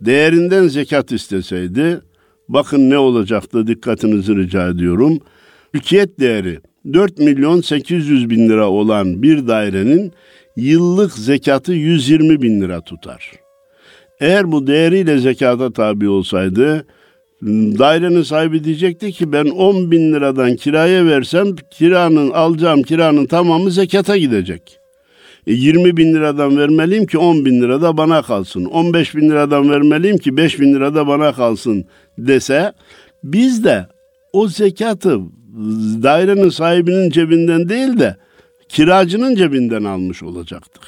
değerinden 0.00 0.68
zekat 0.68 1.12
isteseydi, 1.12 2.00
bakın 2.48 2.90
ne 2.90 2.98
olacaktı 2.98 3.66
dikkatinizi 3.66 4.36
rica 4.36 4.68
ediyorum. 4.68 5.18
Mülkiyet 5.74 6.20
değeri 6.20 6.58
4 6.92 7.18
milyon 7.18 7.60
800 7.60 8.30
bin 8.30 8.48
lira 8.48 8.68
olan 8.68 9.22
bir 9.22 9.46
dairenin 9.46 10.12
yıllık 10.56 11.12
zekatı 11.12 11.72
120 11.72 12.42
bin 12.42 12.60
lira 12.60 12.80
tutar. 12.80 13.32
Eğer 14.20 14.52
bu 14.52 14.66
değeriyle 14.66 15.18
zekata 15.18 15.72
tabi 15.72 16.08
olsaydı 16.08 16.86
dairenin 17.78 18.22
sahibi 18.22 18.64
diyecekti 18.64 19.12
ki 19.12 19.32
ben 19.32 19.46
10 19.46 19.90
bin 19.90 20.12
liradan 20.12 20.56
kiraya 20.56 21.06
versem 21.06 21.56
kiranın 21.70 22.30
alacağım 22.30 22.82
kiranın 22.82 23.26
tamamı 23.26 23.70
zekata 23.70 24.16
gidecek. 24.16 24.78
E 25.46 25.52
20 25.52 25.96
bin 25.96 26.14
liradan 26.14 26.58
vermeliyim 26.58 27.06
ki 27.06 27.18
10 27.18 27.44
bin 27.44 27.62
lira 27.62 27.82
da 27.82 27.96
bana 27.96 28.22
kalsın. 28.22 28.64
15 28.64 29.14
bin 29.14 29.30
liradan 29.30 29.70
vermeliyim 29.70 30.18
ki 30.18 30.36
5 30.36 30.60
bin 30.60 30.74
lira 30.74 30.94
da 30.94 31.06
bana 31.06 31.32
kalsın 31.32 31.84
dese 32.18 32.72
biz 33.24 33.64
de 33.64 33.86
o 34.32 34.48
zekatı 34.48 35.18
dairenin 36.02 36.48
sahibinin 36.48 37.10
cebinden 37.10 37.68
değil 37.68 37.98
de 37.98 38.16
kiracının 38.68 39.34
cebinden 39.34 39.84
almış 39.84 40.22
olacaktık. 40.22 40.82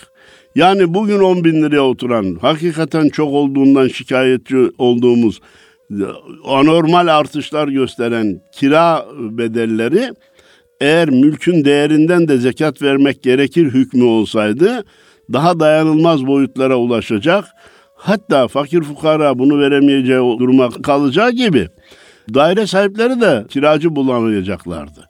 Yani 0.54 0.94
bugün 0.94 1.20
10 1.20 1.44
bin 1.44 1.62
liraya 1.62 1.80
oturan, 1.80 2.38
hakikaten 2.40 3.08
çok 3.08 3.28
olduğundan 3.28 3.88
şikayetçi 3.88 4.56
olduğumuz, 4.78 5.40
anormal 6.44 7.06
artışlar 7.06 7.68
gösteren 7.68 8.40
kira 8.52 9.06
bedelleri 9.18 10.10
eğer 10.80 11.10
mülkün 11.10 11.64
değerinden 11.64 12.28
de 12.28 12.38
zekat 12.38 12.82
vermek 12.82 13.22
gerekir 13.22 13.66
hükmü 13.66 14.04
olsaydı 14.04 14.84
daha 15.32 15.60
dayanılmaz 15.60 16.26
boyutlara 16.26 16.76
ulaşacak. 16.76 17.44
Hatta 17.94 18.48
fakir 18.48 18.82
fukara 18.82 19.38
bunu 19.38 19.60
veremeyeceği 19.60 20.38
duruma 20.38 20.70
kalacağı 20.70 21.30
gibi 21.30 21.68
daire 22.34 22.66
sahipleri 22.66 23.20
de 23.20 23.44
kiracı 23.50 23.96
bulamayacaklardı. 23.96 25.08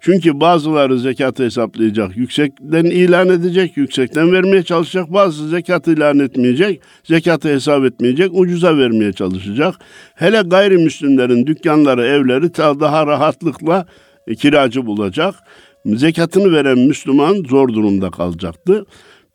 Çünkü 0.00 0.40
bazıları 0.40 0.98
zekatı 0.98 1.44
hesaplayacak, 1.44 2.16
yüksekten 2.16 2.84
ilan 2.84 3.28
edecek, 3.28 3.76
yüksekten 3.76 4.32
vermeye 4.32 4.62
çalışacak. 4.62 5.12
Bazı 5.12 5.48
zekat 5.48 5.88
ilan 5.88 6.18
etmeyecek, 6.18 6.80
zekatı 7.04 7.48
hesap 7.48 7.84
etmeyecek, 7.84 8.30
ucuza 8.32 8.78
vermeye 8.78 9.12
çalışacak. 9.12 9.74
Hele 10.14 10.40
gayrimüslimlerin 10.40 11.46
dükkanları, 11.46 12.06
evleri 12.06 12.54
daha 12.54 13.06
rahatlıkla 13.06 13.86
e, 14.26 14.34
kiracı 14.34 14.86
bulacak. 14.86 15.34
Zekatını 15.86 16.52
veren 16.52 16.78
Müslüman 16.78 17.34
zor 17.48 17.68
durumda 17.68 18.10
kalacaktı. 18.10 18.86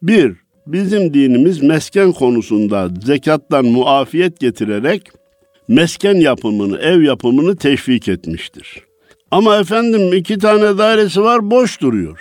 Bir, 0.02 0.34
bizim 0.68 1.14
dinimiz 1.14 1.64
mesken 1.64 2.12
konusunda 2.12 2.90
zekattan 3.06 3.66
muafiyet 3.66 4.40
getirerek 4.40 5.02
mesken 5.68 6.16
yapımını, 6.16 6.78
ev 6.78 7.02
yapımını 7.02 7.56
teşvik 7.56 8.08
etmiştir. 8.08 8.91
Ama 9.32 9.58
efendim 9.58 10.14
iki 10.14 10.38
tane 10.38 10.78
dairesi 10.78 11.22
var 11.22 11.52
boş 11.52 11.82
duruyor. 11.82 12.20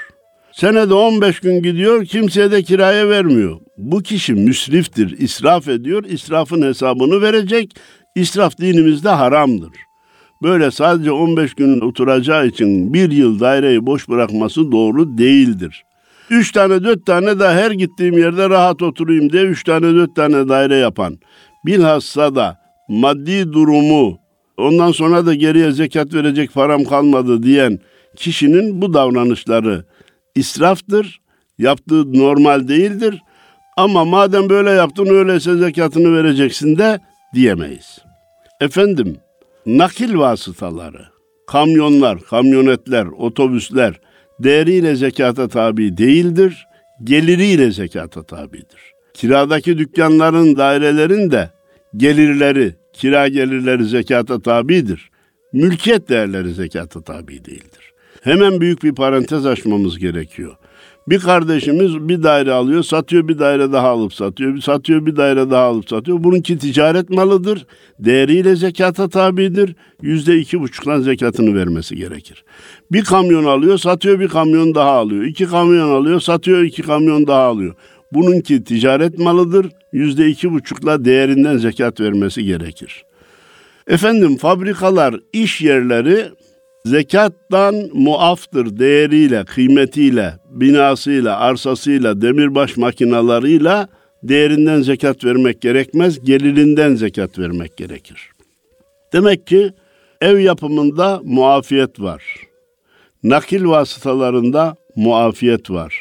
Senede 0.53 0.95
15 0.95 1.41
gün 1.41 1.63
gidiyor 1.63 2.05
kimseye 2.05 2.51
de 2.51 2.63
kiraya 2.63 3.09
vermiyor. 3.09 3.61
bu 3.79 4.03
kişi 4.03 4.35
müsriftir, 4.35 5.19
israf 5.19 5.69
ediyor, 5.69 6.05
israfın 6.05 6.63
hesabını 6.63 7.23
verecek. 7.23 7.77
İsraf 8.15 8.59
dinimizde 8.59 9.09
haramdır. 9.09 9.71
Böyle 10.43 10.71
sadece 10.71 11.13
15 11.13 11.55
gün 11.55 11.81
oturacağı 11.81 12.47
için 12.47 12.95
bir 12.95 13.11
yıl 13.11 13.41
daireyi 13.41 13.87
boş 13.87 14.09
bırakması 14.09 14.73
doğru 14.73 15.19
değildir. 15.19 15.85
Üç 16.31 16.53
tane 16.53 16.85
dört 16.85 17.07
tane 17.07 17.39
de 17.41 17.49
her 17.49 17.71
gittiğim 17.71 18.19
yerde 18.19 18.51
rahat 18.51 18.83
oturayım 18.83 19.33
diye 19.33 19.43
üç 19.43 19.65
tane 19.65 19.95
dört 19.95 20.17
tane 20.17 20.49
daire 20.49 20.77
yapan. 20.77 21.19
Bilhassa 21.67 22.35
da 22.35 22.59
maddi 22.89 23.53
durumu 23.53 24.19
ondan 24.61 24.93
sonra 24.93 25.27
da 25.27 25.35
geriye 25.35 25.73
zekat 25.73 26.15
verecek 26.15 26.55
param 26.55 26.85
kalmadı 26.85 27.43
diyen 27.43 27.79
kişinin 28.17 28.83
bu 28.83 28.95
davranışları 28.95 29.85
israftır. 30.35 31.21
Yaptığı 31.59 32.13
normal 32.13 32.69
değildir. 32.69 33.23
Ama 33.77 34.05
madem 34.05 34.49
böyle 34.49 34.71
yaptın 34.71 35.07
öyleyse 35.07 35.57
zekatını 35.57 36.17
vereceksin 36.17 36.79
de 36.79 37.01
diyemeyiz. 37.35 37.99
Efendim 38.61 39.17
nakil 39.67 40.19
vasıtaları, 40.19 41.07
kamyonlar, 41.47 42.21
kamyonetler, 42.21 43.07
otobüsler 43.07 44.01
değeriyle 44.39 44.97
zekata 44.97 45.49
tabi 45.49 45.97
değildir, 45.97 46.67
geliriyle 47.05 47.73
zekata 47.73 48.23
tabidir. 48.23 48.93
Kiradaki 49.15 49.79
dükkanların, 49.79 50.57
dairelerin 50.57 51.31
de 51.31 51.51
gelirleri, 51.97 52.75
kira 53.01 53.29
gelirleri 53.29 53.85
zekata 53.85 54.41
tabidir. 54.41 55.11
Mülkiyet 55.53 56.09
değerleri 56.09 56.55
zekata 56.55 57.01
tabi 57.01 57.45
değildir. 57.45 57.93
Hemen 58.23 58.61
büyük 58.61 58.83
bir 58.83 58.95
parantez 58.95 59.47
açmamız 59.47 59.99
gerekiyor. 59.99 60.57
Bir 61.09 61.19
kardeşimiz 61.19 62.09
bir 62.09 62.23
daire 62.23 62.53
alıyor, 62.53 62.83
satıyor 62.83 63.29
bir 63.29 63.39
daire 63.39 63.73
daha 63.73 63.89
alıp 63.89 64.15
satıyor, 64.15 64.59
satıyor 64.59 65.07
bir 65.07 65.17
daire 65.17 65.51
daha 65.51 65.65
alıp 65.65 65.89
satıyor. 65.89 66.25
Bununki 66.25 66.59
ticaret 66.59 67.11
malıdır, 67.11 67.67
değeriyle 67.99 68.57
zekata 68.57 69.09
tabidir. 69.09 69.75
Yüzde 70.03 70.39
iki 70.39 70.61
buçuktan 70.61 71.01
zekatını 71.01 71.55
vermesi 71.55 71.97
gerekir. 71.97 72.45
Bir 72.93 73.05
kamyon 73.05 73.45
alıyor, 73.45 73.79
satıyor 73.79 74.21
bir 74.21 74.29
kamyon 74.29 74.75
daha 74.75 74.91
alıyor. 74.91 75.25
İki 75.25 75.47
kamyon 75.47 75.91
alıyor, 75.91 76.21
satıyor 76.21 76.63
iki 76.63 76.83
kamyon 76.83 77.27
daha 77.27 77.43
alıyor. 77.43 77.75
Bununki 78.13 78.65
ticaret 78.65 79.19
malıdır, 79.19 79.73
yüzde 79.93 80.29
iki 80.29 80.53
buçukla 80.53 81.05
değerinden 81.05 81.57
zekat 81.57 82.01
vermesi 82.01 82.45
gerekir. 82.45 83.05
Efendim 83.87 84.37
fabrikalar, 84.37 85.21
iş 85.33 85.61
yerleri 85.61 86.27
zekattan 86.85 87.75
muaftır 87.93 88.79
değeriyle, 88.79 89.45
kıymetiyle, 89.45 90.35
binasıyla, 90.51 91.39
arsasıyla, 91.39 92.21
demirbaş 92.21 92.77
makinalarıyla 92.77 93.89
değerinden 94.23 94.83
zekat 94.83 95.25
vermek 95.25 95.61
gerekmez, 95.61 96.25
gelirinden 96.25 96.95
zekat 96.95 97.39
vermek 97.39 97.77
gerekir. 97.77 98.31
Demek 99.13 99.47
ki 99.47 99.73
ev 100.21 100.39
yapımında 100.39 101.21
muafiyet 101.25 102.01
var. 102.01 102.23
Nakil 103.23 103.65
vasıtalarında 103.65 104.77
muafiyet 104.97 105.71
var. 105.71 106.01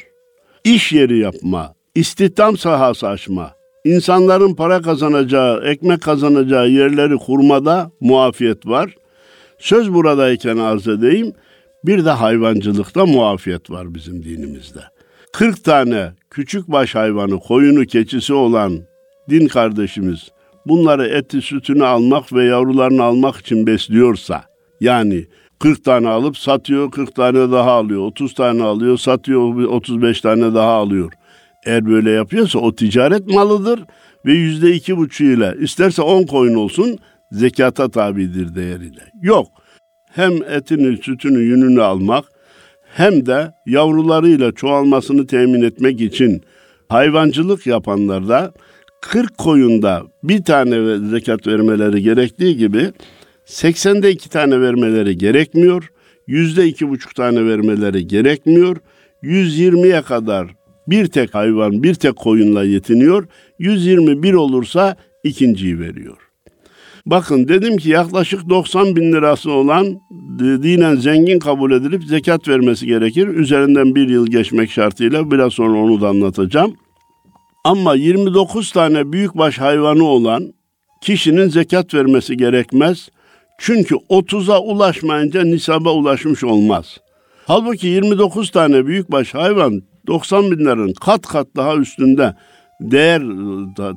İş 0.63 0.91
yeri 0.93 1.17
yapma, 1.17 1.73
istihdam 1.95 2.57
sahası 2.57 3.07
açma, 3.07 3.51
insanların 3.85 4.53
para 4.53 4.81
kazanacağı, 4.81 5.63
ekmek 5.63 6.01
kazanacağı 6.01 6.69
yerleri 6.69 7.17
kurmada 7.17 7.91
muafiyet 7.99 8.65
var. 8.67 8.95
Söz 9.59 9.93
buradayken 9.93 10.57
arz 10.57 10.87
edeyim, 10.87 11.33
bir 11.83 12.05
de 12.05 12.09
hayvancılıkta 12.09 13.05
muafiyet 13.05 13.69
var 13.69 13.93
bizim 13.93 14.23
dinimizde. 14.23 14.79
40 15.33 15.63
tane 15.63 16.11
küçük 16.29 16.67
baş 16.67 16.95
hayvanı, 16.95 17.39
koyunu, 17.39 17.85
keçisi 17.85 18.33
olan 18.33 18.79
din 19.29 19.47
kardeşimiz 19.47 20.29
bunları 20.65 21.07
eti 21.07 21.41
sütünü 21.41 21.85
almak 21.85 22.33
ve 22.33 22.45
yavrularını 22.45 23.03
almak 23.03 23.35
için 23.35 23.67
besliyorsa, 23.67 24.43
yani 24.81 25.27
40 25.59 25.83
tane 25.83 26.09
alıp 26.09 26.37
satıyor, 26.37 26.91
40 26.91 27.15
tane 27.15 27.51
daha 27.51 27.71
alıyor, 27.71 28.01
30 28.01 28.33
tane 28.33 28.63
alıyor, 28.63 28.97
satıyor, 28.97 29.63
35 29.63 30.21
tane 30.21 30.53
daha 30.53 30.71
alıyor. 30.71 31.11
Eğer 31.65 31.85
böyle 31.85 32.11
yapıyorsa 32.11 32.59
o 32.59 32.75
ticaret 32.75 33.27
malıdır 33.27 33.79
ve 34.25 34.33
yüzde 34.33 34.71
iki 34.71 34.97
buçuğuyla 34.97 35.53
isterse 35.53 36.01
on 36.01 36.23
koyun 36.23 36.55
olsun 36.55 36.97
zekata 37.31 37.89
tabidir 37.89 38.55
değeriyle. 38.55 39.01
Yok. 39.21 39.47
Hem 40.11 40.43
etini, 40.43 40.97
sütünü, 40.97 41.39
yününü 41.39 41.81
almak 41.81 42.25
hem 42.93 43.25
de 43.25 43.51
yavrularıyla 43.65 44.51
çoğalmasını 44.51 45.27
temin 45.27 45.61
etmek 45.61 46.01
için 46.01 46.43
hayvancılık 46.89 47.67
yapanlar 47.67 48.29
da 48.29 48.53
40 49.01 49.37
koyunda 49.37 50.03
bir 50.23 50.43
tane 50.43 50.97
zekat 51.09 51.47
vermeleri 51.47 52.01
gerektiği 52.01 52.57
gibi 52.57 52.91
80'de 53.45 54.11
iki 54.11 54.29
tane 54.29 54.61
vermeleri 54.61 55.17
gerekmiyor. 55.17 55.91
Yüzde 56.27 56.67
iki 56.67 56.89
buçuk 56.89 57.15
tane 57.15 57.45
vermeleri 57.45 58.07
gerekmiyor. 58.07 58.77
120'ye 59.23 60.01
kadar 60.01 60.47
bir 60.91 61.07
tek 61.07 61.35
hayvan, 61.35 61.83
bir 61.83 61.93
tek 61.93 62.15
koyunla 62.15 62.63
yetiniyor. 62.63 63.27
121 63.59 64.33
olursa 64.33 64.95
ikinciyi 65.23 65.79
veriyor. 65.79 66.17
Bakın 67.05 67.47
dedim 67.47 67.77
ki 67.77 67.89
yaklaşık 67.89 68.49
90 68.49 68.95
bin 68.95 69.13
lirası 69.13 69.51
olan 69.51 69.99
dinen 70.39 70.95
zengin 70.95 71.39
kabul 71.39 71.71
edilip 71.71 72.03
zekat 72.03 72.47
vermesi 72.47 72.85
gerekir. 72.85 73.27
Üzerinden 73.27 73.95
bir 73.95 74.09
yıl 74.09 74.27
geçmek 74.27 74.71
şartıyla 74.71 75.31
biraz 75.31 75.53
sonra 75.53 75.77
onu 75.77 76.01
da 76.01 76.07
anlatacağım. 76.07 76.75
Ama 77.63 77.95
29 77.95 78.71
tane 78.71 79.11
büyükbaş 79.11 79.59
hayvanı 79.59 80.03
olan 80.03 80.53
kişinin 81.01 81.49
zekat 81.49 81.93
vermesi 81.93 82.37
gerekmez. 82.37 83.09
Çünkü 83.59 83.95
30'a 83.95 84.59
ulaşmayınca 84.59 85.43
nisaba 85.43 85.93
ulaşmış 85.93 86.43
olmaz. 86.43 86.97
Halbuki 87.45 87.87
29 87.87 88.51
tane 88.51 88.85
büyükbaş 88.85 89.33
hayvan 89.33 89.81
90 90.09 90.51
binlerin 90.51 90.93
kat 90.93 91.27
kat 91.27 91.47
daha 91.55 91.75
üstünde 91.75 92.35
değer 92.81 93.21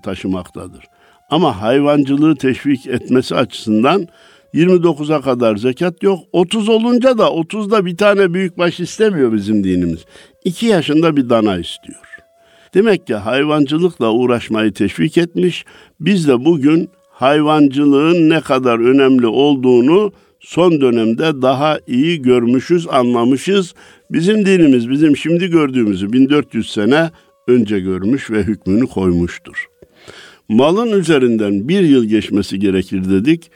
taşımaktadır. 0.03 0.85
Ama 1.31 1.61
hayvancılığı 1.61 2.37
teşvik 2.37 2.87
etmesi 2.87 3.35
açısından 3.35 4.09
29'a 4.55 5.21
kadar 5.21 5.57
zekat 5.57 6.03
yok. 6.03 6.21
30 6.33 6.69
olunca 6.69 7.19
da 7.19 7.25
30'da 7.25 7.87
bir 7.87 7.97
tane 7.97 8.35
büyükbaş 8.35 8.81
istemiyor 8.81 9.33
bizim 9.33 9.65
dinimiz. 9.65 10.05
2 10.45 10.67
yaşında 10.67 11.17
bir 11.17 11.31
dana 11.31 11.59
istiyor. 11.59 12.01
Demek 12.75 13.07
ki 13.07 13.15
hayvancılıkla 13.15 14.13
uğraşmayı 14.13 14.73
teşvik 14.73 15.19
etmiş. 15.19 15.65
Biz 16.01 16.29
de 16.29 16.45
bugün 16.45 16.91
hayvancılığın 17.11 18.31
ne 18.31 18.41
kadar 18.41 18.79
önemli 18.79 19.27
olduğunu 19.27 20.13
son 20.41 20.81
dönemde 20.81 21.43
daha 21.43 21.79
iyi 21.87 22.23
görmüşüz, 22.23 22.89
anlamışız. 22.89 23.75
Bizim 24.13 24.47
dinimiz 24.47 24.91
bizim 24.91 25.17
şimdi 25.17 25.47
gördüğümüzü 25.51 26.13
1400 26.13 26.71
sene 26.73 27.11
önce 27.49 27.81
görmüş 27.81 28.31
ve 28.31 28.43
hükmünü 28.43 28.87
koymuştur. 28.87 29.67
Malın 30.49 30.93
üzerinden 31.01 31.69
bir 31.69 31.81
yıl 31.81 32.05
geçmesi 32.05 32.59
gerekir 32.59 33.11
dedik. 33.11 33.51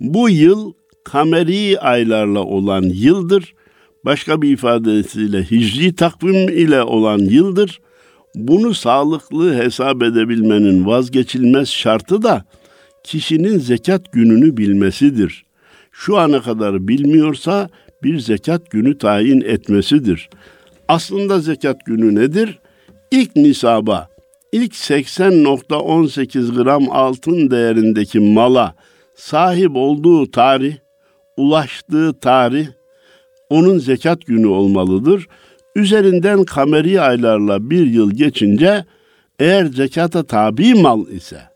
Bu 0.00 0.28
yıl 0.30 0.72
kameri 1.04 1.80
aylarla 1.80 2.40
olan 2.40 2.82
yıldır. 2.82 3.54
Başka 4.04 4.42
bir 4.42 4.50
ifadesiyle 4.50 5.42
hicri 5.50 5.94
takvim 5.94 6.48
ile 6.48 6.82
olan 6.82 7.18
yıldır. 7.18 7.80
Bunu 8.34 8.74
sağlıklı 8.74 9.54
hesap 9.54 10.02
edebilmenin 10.02 10.86
vazgeçilmez 10.86 11.68
şartı 11.68 12.22
da 12.22 12.44
kişinin 13.04 13.58
zekat 13.58 14.12
gününü 14.12 14.56
bilmesidir. 14.56 15.44
Şu 15.92 16.18
ana 16.18 16.42
kadar 16.42 16.88
bilmiyorsa 16.88 17.68
bir 18.02 18.18
zekat 18.18 18.70
günü 18.70 18.98
tayin 18.98 19.40
etmesidir. 19.40 20.30
Aslında 20.88 21.40
zekat 21.40 21.86
günü 21.86 22.14
nedir? 22.14 22.58
İlk 23.10 23.36
nisaba, 23.36 24.08
ilk 24.52 24.72
80.18 24.72 26.62
gram 26.62 26.90
altın 26.90 27.50
değerindeki 27.50 28.20
mala 28.20 28.74
sahip 29.14 29.76
olduğu 29.76 30.30
tarih, 30.30 30.76
ulaştığı 31.36 32.12
tarih 32.20 32.66
onun 33.50 33.78
zekat 33.78 34.26
günü 34.26 34.46
olmalıdır. 34.46 35.26
Üzerinden 35.76 36.44
kameri 36.44 37.00
aylarla 37.00 37.70
bir 37.70 37.86
yıl 37.86 38.10
geçince 38.10 38.84
eğer 39.38 39.64
zekata 39.64 40.22
tabi 40.22 40.74
mal 40.74 41.08
ise 41.08 41.52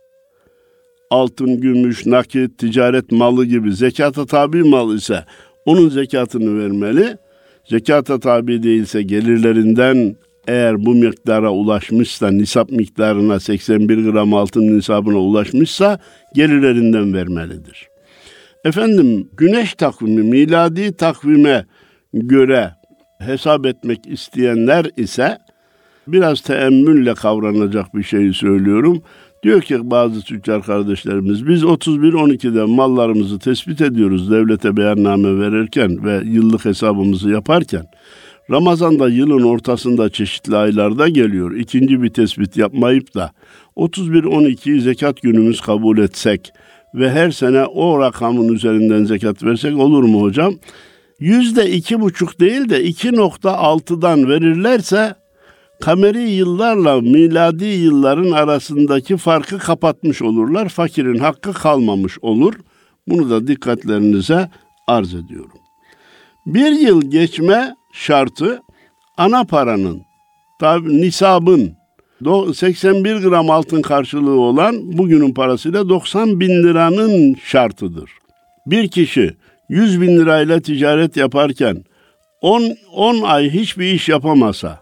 altın, 1.10 1.60
gümüş, 1.60 2.06
nakit, 2.06 2.58
ticaret 2.58 3.12
malı 3.12 3.44
gibi 3.44 3.72
zekata 3.72 4.26
tabi 4.26 4.62
mal 4.62 4.94
ise 4.94 5.24
onun 5.66 5.88
zekatını 5.88 6.58
vermeli. 6.58 7.16
Zekata 7.64 8.20
tabi 8.20 8.62
değilse 8.62 9.02
gelirlerinden 9.02 10.16
eğer 10.48 10.86
bu 10.86 10.94
miktara 10.94 11.52
ulaşmışsa, 11.52 12.30
nisap 12.30 12.70
miktarına 12.70 13.40
81 13.40 14.10
gram 14.10 14.34
altın 14.34 14.76
nisabına 14.76 15.18
ulaşmışsa 15.18 15.98
gelirlerinden 16.34 17.14
vermelidir. 17.14 17.88
Efendim 18.64 19.28
güneş 19.36 19.74
takvimi, 19.74 20.22
miladi 20.22 20.96
takvime 20.96 21.64
göre 22.12 22.70
hesap 23.18 23.66
etmek 23.66 24.06
isteyenler 24.06 24.86
ise 24.96 25.38
biraz 26.08 26.40
teemmülle 26.40 27.14
kavranacak 27.14 27.94
bir 27.94 28.02
şeyi 28.02 28.34
söylüyorum. 28.34 29.02
Diyor 29.46 29.62
ki 29.62 29.90
bazı 29.90 30.22
tüccar 30.22 30.62
kardeşlerimiz 30.62 31.46
biz 31.46 31.62
31-12'de 31.62 32.64
mallarımızı 32.64 33.38
tespit 33.38 33.80
ediyoruz 33.80 34.30
devlete 34.30 34.76
beyanname 34.76 35.40
verirken 35.40 36.04
ve 36.04 36.22
yıllık 36.24 36.64
hesabımızı 36.64 37.30
yaparken. 37.30 37.86
Ramazan'da 38.50 39.08
yılın 39.08 39.42
ortasında 39.42 40.10
çeşitli 40.10 40.56
aylarda 40.56 41.08
geliyor. 41.08 41.54
İkinci 41.54 42.02
bir 42.02 42.08
tespit 42.08 42.56
yapmayıp 42.56 43.14
da 43.14 43.32
31-12'yi 43.76 44.80
zekat 44.80 45.22
günümüz 45.22 45.60
kabul 45.60 45.98
etsek 45.98 46.52
ve 46.94 47.10
her 47.10 47.30
sene 47.30 47.64
o 47.64 48.00
rakamın 48.00 48.48
üzerinden 48.48 49.04
zekat 49.04 49.42
versek 49.42 49.76
olur 49.78 50.02
mu 50.02 50.22
hocam? 50.22 50.54
Yüzde 51.20 51.70
iki 51.70 52.00
buçuk 52.00 52.40
değil 52.40 52.68
de 52.68 52.84
2.6'dan 52.84 54.28
verirlerse 54.28 55.14
kameri 55.80 56.30
yıllarla 56.30 57.00
miladi 57.00 57.64
yılların 57.64 58.30
arasındaki 58.30 59.16
farkı 59.16 59.58
kapatmış 59.58 60.22
olurlar. 60.22 60.68
Fakirin 60.68 61.18
hakkı 61.18 61.52
kalmamış 61.52 62.18
olur. 62.22 62.54
Bunu 63.08 63.30
da 63.30 63.46
dikkatlerinize 63.46 64.50
arz 64.86 65.14
ediyorum. 65.14 65.58
Bir 66.46 66.70
yıl 66.70 67.10
geçme 67.10 67.74
şartı 67.92 68.60
ana 69.16 69.44
paranın, 69.44 70.02
tabi 70.60 71.02
nisabın 71.02 71.76
81 72.54 73.16
gram 73.16 73.50
altın 73.50 73.82
karşılığı 73.82 74.40
olan 74.40 74.98
bugünün 74.98 75.34
parasıyla 75.34 75.88
90 75.88 76.40
bin 76.40 76.62
liranın 76.62 77.36
şartıdır. 77.44 78.10
Bir 78.66 78.88
kişi 78.88 79.34
100 79.68 80.00
bin 80.00 80.18
lirayla 80.18 80.60
ticaret 80.60 81.16
yaparken 81.16 81.84
10, 82.40 82.76
10 82.92 83.22
ay 83.22 83.50
hiçbir 83.50 83.92
iş 83.92 84.08
yapamasa, 84.08 84.80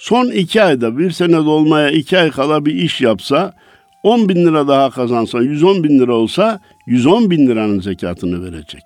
son 0.00 0.30
2 0.30 0.62
ayda 0.62 0.98
bir 0.98 1.10
sene 1.10 1.36
dolmaya 1.36 1.90
2 1.90 2.18
ay 2.18 2.30
kala 2.30 2.66
bir 2.66 2.74
iş 2.74 3.00
yapsa, 3.00 3.54
10 4.02 4.28
bin 4.28 4.46
lira 4.46 4.68
daha 4.68 4.90
kazansa, 4.90 5.42
110 5.42 5.84
bin 5.84 5.98
lira 5.98 6.14
olsa 6.14 6.60
110 6.86 7.30
bin 7.30 7.46
liranın 7.46 7.80
zekatını 7.80 8.44
verecek. 8.44 8.82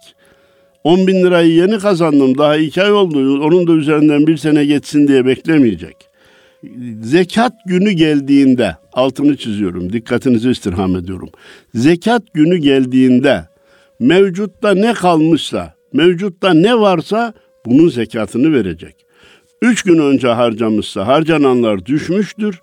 10 0.84 1.06
bin 1.06 1.24
lirayı 1.24 1.54
yeni 1.54 1.78
kazandım 1.78 2.38
daha 2.38 2.56
2 2.56 2.82
ay 2.82 2.92
oldu, 2.92 3.42
onun 3.44 3.66
da 3.66 3.72
üzerinden 3.72 4.26
bir 4.26 4.36
sene 4.36 4.64
geçsin 4.64 5.08
diye 5.08 5.26
beklemeyecek. 5.26 5.96
Zekat 7.02 7.52
günü 7.66 7.90
geldiğinde, 7.90 8.76
altını 8.92 9.36
çiziyorum, 9.36 9.92
dikkatinizi 9.92 10.50
istirham 10.50 10.96
ediyorum. 10.96 11.28
Zekat 11.74 12.34
günü 12.34 12.56
geldiğinde 12.56 13.44
mevcutta 14.00 14.74
ne 14.74 14.92
kalmışsa, 14.92 15.74
mevcutta 15.92 16.54
ne 16.54 16.80
varsa 16.80 17.34
bunun 17.66 17.88
zekatını 17.88 18.52
verecek. 18.52 19.03
Üç 19.64 19.82
gün 19.82 19.98
önce 19.98 20.28
harcamışsa 20.28 21.06
harcananlar 21.06 21.86
düşmüştür. 21.86 22.60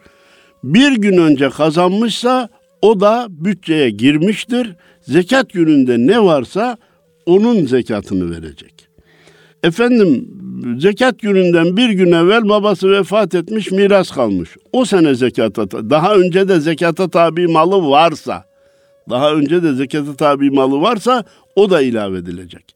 Bir 0.64 0.92
gün 0.92 1.18
önce 1.18 1.50
kazanmışsa 1.50 2.50
o 2.82 3.00
da 3.00 3.28
bütçeye 3.30 3.90
girmiştir. 3.90 4.76
Zekat 5.02 5.50
gününde 5.50 5.98
ne 5.98 6.24
varsa 6.24 6.78
onun 7.26 7.66
zekatını 7.66 8.32
verecek. 8.32 8.88
Efendim 9.64 10.28
zekat 10.80 11.20
gününden 11.20 11.78
bir 11.78 11.90
gün 11.90 12.12
evvel 12.12 12.50
babası 12.50 12.92
vefat 12.92 13.36
etmiş 13.36 13.72
miras 13.72 14.12
kalmış. 14.12 14.50
O 14.72 14.86
sene 14.86 15.16
zekata 15.16 15.72
daha 15.72 16.16
önce 16.16 16.48
de 16.48 16.60
zekata 16.60 17.10
tabi 17.10 17.48
malı 17.48 17.90
varsa 17.90 18.46
daha 19.10 19.34
önce 19.34 19.64
de 19.64 19.74
zekata 19.74 20.16
tabi 20.16 20.52
malı 20.52 20.82
varsa 20.82 21.24
o 21.56 21.70
da 21.70 21.82
ilave 21.82 22.18
edilecek. 22.18 22.76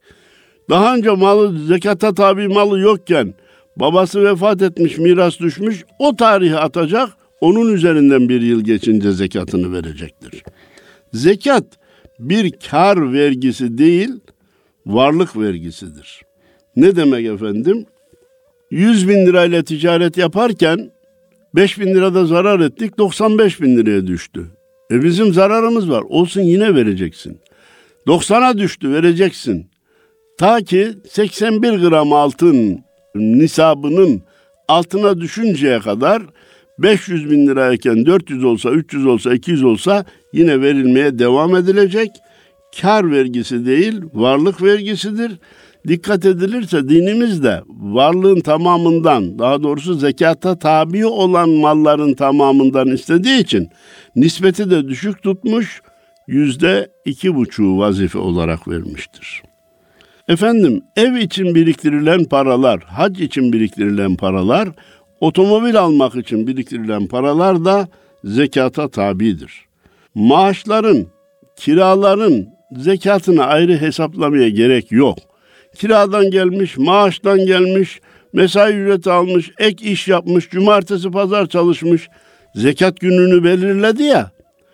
Daha 0.70 0.96
önce 0.96 1.10
malı 1.10 1.60
zekata 1.66 2.14
tabi 2.14 2.48
malı 2.48 2.80
yokken 2.80 3.34
babası 3.78 4.26
vefat 4.26 4.62
etmiş 4.62 4.98
miras 4.98 5.40
düşmüş 5.40 5.86
o 6.00 6.16
tarihi 6.16 6.58
atacak 6.58 7.10
onun 7.42 7.74
üzerinden 7.74 8.30
bir 8.30 8.42
yıl 8.42 8.62
geçince 8.62 9.12
zekatını 9.12 9.74
verecektir. 9.74 10.44
Zekat 11.14 11.66
bir 12.20 12.52
kar 12.52 13.14
vergisi 13.14 13.78
değil 13.78 14.10
varlık 14.86 15.38
vergisidir. 15.38 16.22
Ne 16.76 16.96
demek 16.96 17.26
efendim? 17.26 17.86
100 18.72 19.10
bin 19.10 19.26
lirayla 19.26 19.64
ticaret 19.64 20.18
yaparken 20.18 20.92
5 21.56 21.80
bin 21.80 21.88
lirada 21.88 22.26
zarar 22.26 22.60
ettik 22.60 22.98
95 22.98 23.62
bin 23.62 23.78
liraya 23.78 24.08
düştü. 24.08 24.46
E 24.92 25.04
bizim 25.04 25.34
zararımız 25.34 25.90
var. 25.90 26.02
Olsun 26.02 26.42
yine 26.42 26.76
vereceksin. 26.76 27.40
90'a 28.08 28.58
düştü 28.58 28.94
vereceksin. 28.94 29.70
Ta 30.38 30.62
ki 30.62 30.94
81 31.10 31.90
gram 31.90 32.14
altın 32.14 32.80
nisabının 33.16 34.22
altına 34.68 35.22
düşünceye 35.22 35.80
kadar 35.80 36.24
500 36.80 37.32
bin 37.32 37.48
lirayken 37.48 38.06
400 38.06 38.44
olsa, 38.44 38.70
300 38.70 39.06
olsa, 39.06 39.34
200 39.34 39.64
olsa 39.64 40.06
yine 40.34 40.62
verilmeye 40.62 41.20
devam 41.20 41.56
edilecek. 41.56 42.10
Kar 42.82 43.12
vergisi 43.12 43.66
değil, 43.66 44.02
varlık 44.14 44.62
vergisidir. 44.62 45.32
Dikkat 45.88 46.26
edilirse 46.26 46.90
dinimizde 46.90 47.62
varlığın 47.68 48.40
tamamından, 48.40 49.40
daha 49.40 49.64
doğrusu 49.64 49.94
zekata 49.94 50.60
tabi 50.60 51.06
olan 51.06 51.50
malların 51.50 52.14
tamamından 52.14 52.88
istediği 52.88 53.40
için 53.40 53.70
nispeti 54.16 54.70
de 54.70 54.88
düşük 54.88 55.24
tutmuş, 55.24 55.82
yüzde 56.28 56.90
iki 57.06 57.36
buçuğu 57.36 57.78
vazife 57.78 58.18
olarak 58.18 58.68
vermiştir. 58.68 59.44
Efendim 60.28 60.82
ev 60.96 61.16
için 61.16 61.56
biriktirilen 61.56 62.24
paralar, 62.24 62.80
hac 62.80 63.22
için 63.22 63.54
biriktirilen 63.54 64.16
paralar, 64.16 64.70
otomobil 65.20 65.80
almak 65.80 66.16
için 66.16 66.48
biriktirilen 66.48 67.08
paralar 67.08 67.66
da 67.66 67.88
zekata 68.24 68.88
tabidir. 68.88 69.66
Maaşların, 70.16 71.06
kiraların 71.56 72.48
zekatını 72.78 73.46
ayrı 73.46 73.78
hesaplamaya 73.78 74.50
gerek 74.50 74.92
yok. 74.92 75.18
Kiradan 75.76 76.32
gelmiş, 76.32 76.78
maaştan 76.78 77.46
gelmiş, 77.46 78.00
mesai 78.34 78.74
ücreti 78.74 79.12
almış, 79.12 79.52
ek 79.60 79.92
iş 79.92 80.08
yapmış, 80.08 80.50
cumartesi 80.50 81.12
pazar 81.12 81.48
çalışmış, 81.48 82.10
zekat 82.56 83.00
gününü 83.00 83.44
belirledi 83.44 84.04
ya. 84.04 84.32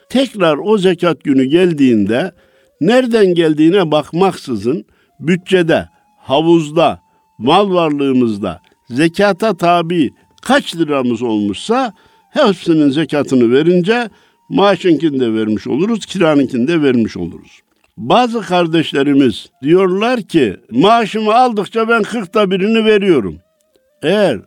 Tekrar 0.10 0.58
o 0.58 0.78
zekat 0.78 1.24
günü 1.24 1.44
geldiğinde 1.44 2.32
nereden 2.82 3.34
geldiğine 3.34 3.92
bakmaksızın 3.92 4.86
bütçede, 5.22 5.90
havuzda, 6.18 7.02
mal 7.38 7.74
varlığımızda 7.74 8.62
zekata 8.90 9.58
tabi 9.58 10.14
kaç 10.42 10.76
liramız 10.76 11.22
olmuşsa 11.22 11.94
hepsinin 12.30 12.90
zekatını 12.90 13.52
verince 13.52 14.10
maaşınkini 14.50 15.20
de 15.20 15.34
vermiş 15.34 15.68
oluruz, 15.68 16.06
kiranınkini 16.06 16.68
de 16.68 16.82
vermiş 16.82 17.18
oluruz. 17.18 17.62
Bazı 17.98 18.42
kardeşlerimiz 18.42 19.50
diyorlar 19.62 20.22
ki 20.22 20.58
maaşımı 20.72 21.36
aldıkça 21.36 21.90
ben 21.90 22.04
kırkta 22.04 22.52
birini 22.52 22.86
veriyorum. 22.86 23.38
Eğer 24.04 24.40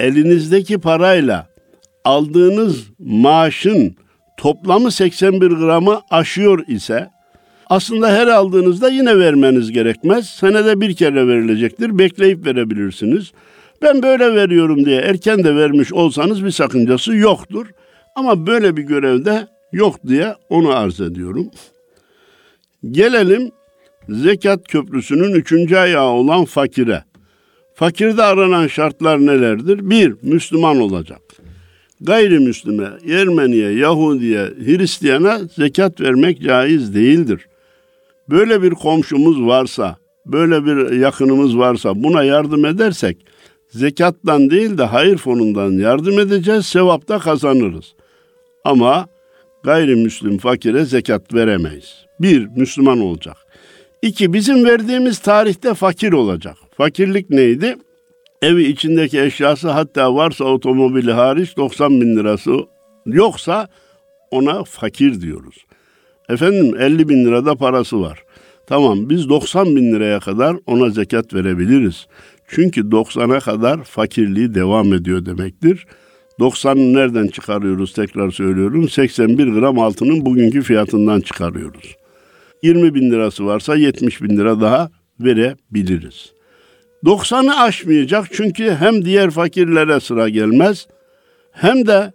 elinizdeki 0.00 0.78
parayla 0.78 1.46
aldığınız 2.04 2.84
maaşın 2.98 3.96
toplamı 4.36 4.90
81 4.90 5.50
gramı 5.50 6.00
aşıyor 6.10 6.66
ise 6.66 7.10
aslında 7.66 8.08
her 8.12 8.26
aldığınızda 8.26 8.88
yine 8.88 9.18
vermeniz 9.18 9.72
gerekmez. 9.72 10.30
Senede 10.30 10.80
bir 10.80 10.96
kere 10.96 11.28
verilecektir. 11.28 11.98
Bekleyip 11.98 12.46
verebilirsiniz. 12.46 13.32
Ben 13.82 14.02
böyle 14.02 14.34
veriyorum 14.34 14.84
diye 14.84 15.00
erken 15.00 15.44
de 15.44 15.56
vermiş 15.56 15.92
olsanız 15.92 16.44
bir 16.44 16.50
sakıncası 16.50 17.16
yoktur. 17.16 17.66
Ama 18.14 18.46
böyle 18.46 18.76
bir 18.76 18.82
görevde 18.82 19.46
yok 19.72 19.96
diye 20.08 20.34
onu 20.48 20.76
arz 20.76 21.00
ediyorum. 21.00 21.50
Gelelim 22.90 23.50
zekat 24.08 24.68
köprüsünün 24.68 25.34
üçüncü 25.34 25.76
ayağı 25.76 26.08
olan 26.08 26.44
fakire. 26.44 27.04
Fakirde 27.74 28.22
aranan 28.22 28.66
şartlar 28.66 29.26
nelerdir? 29.26 29.90
Bir, 29.90 30.14
Müslüman 30.22 30.80
olacak. 30.80 31.20
Gayrimüslime, 32.00 32.88
Ermeniye, 33.08 33.70
Yahudiye, 33.70 34.44
Hristiyana 34.44 35.38
zekat 35.56 36.00
vermek 36.00 36.42
caiz 36.42 36.94
değildir. 36.94 37.46
Böyle 38.30 38.62
bir 38.62 38.70
komşumuz 38.70 39.46
varsa, 39.46 39.96
böyle 40.26 40.66
bir 40.66 40.92
yakınımız 40.92 41.58
varsa 41.58 42.02
buna 42.02 42.22
yardım 42.24 42.64
edersek 42.64 43.26
zekattan 43.70 44.50
değil 44.50 44.78
de 44.78 44.84
hayır 44.84 45.16
fonundan 45.16 45.72
yardım 45.72 46.18
edeceğiz, 46.18 46.66
sevapta 46.66 47.18
kazanırız. 47.18 47.94
Ama 48.64 49.06
gayrimüslim 49.62 50.38
fakire 50.38 50.84
zekat 50.84 51.34
veremeyiz. 51.34 52.06
Bir, 52.20 52.46
Müslüman 52.56 53.00
olacak. 53.00 53.36
İki, 54.02 54.32
bizim 54.32 54.64
verdiğimiz 54.64 55.18
tarihte 55.18 55.74
fakir 55.74 56.12
olacak. 56.12 56.56
Fakirlik 56.76 57.30
neydi? 57.30 57.76
Evi 58.42 58.64
içindeki 58.64 59.20
eşyası 59.20 59.70
hatta 59.70 60.14
varsa 60.14 60.44
otomobili 60.44 61.12
hariç 61.12 61.56
90 61.56 62.00
bin 62.00 62.16
lirası 62.16 62.52
yoksa 63.06 63.68
ona 64.30 64.64
fakir 64.64 65.20
diyoruz. 65.20 65.66
Efendim 66.28 66.74
50 66.78 67.08
bin 67.08 67.24
lirada 67.24 67.54
parası 67.54 68.00
var. 68.00 68.22
Tamam 68.66 69.10
biz 69.10 69.28
90 69.28 69.76
bin 69.76 69.92
liraya 69.92 70.20
kadar 70.20 70.56
ona 70.66 70.90
zekat 70.90 71.34
verebiliriz. 71.34 72.06
Çünkü 72.48 72.80
90'a 72.80 73.40
kadar 73.40 73.84
fakirliği 73.84 74.54
devam 74.54 74.92
ediyor 74.92 75.26
demektir. 75.26 75.86
90'ı 76.40 76.94
nereden 76.94 77.26
çıkarıyoruz 77.26 77.92
tekrar 77.92 78.30
söylüyorum. 78.30 78.88
81 78.88 79.46
gram 79.46 79.78
altının 79.78 80.26
bugünkü 80.26 80.62
fiyatından 80.62 81.20
çıkarıyoruz. 81.20 81.96
20 82.62 82.94
bin 82.94 83.10
lirası 83.10 83.46
varsa 83.46 83.76
70 83.76 84.22
bin 84.22 84.36
lira 84.36 84.60
daha 84.60 84.90
verebiliriz. 85.20 86.32
90'ı 87.04 87.60
aşmayacak 87.60 88.26
çünkü 88.32 88.70
hem 88.70 89.04
diğer 89.04 89.30
fakirlere 89.30 90.00
sıra 90.00 90.28
gelmez 90.28 90.86
hem 91.52 91.86
de 91.86 92.12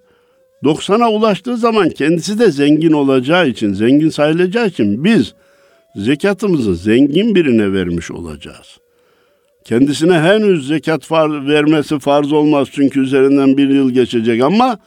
90'a 0.64 1.10
ulaştığı 1.10 1.58
zaman 1.58 1.90
kendisi 1.90 2.40
de 2.40 2.52
zengin 2.52 2.92
olacağı 2.92 3.48
için, 3.48 3.74
zengin 3.74 4.10
sayılacağı 4.10 4.68
için 4.68 5.04
biz 5.04 5.34
zekatımızı 5.96 6.76
zengin 6.76 7.36
birine 7.36 7.74
vermiş 7.74 8.12
olacağız. 8.12 8.78
Kendisine 9.66 10.20
henüz 10.20 10.68
zekat 10.68 11.04
far, 11.04 11.48
vermesi 11.48 12.00
farz 12.00 12.32
olmaz 12.32 12.68
çünkü 12.72 13.00
üzerinden 13.00 13.58
bir 13.58 13.70
yıl 13.70 13.92
geçecek 13.92 14.44
ama 14.44 14.80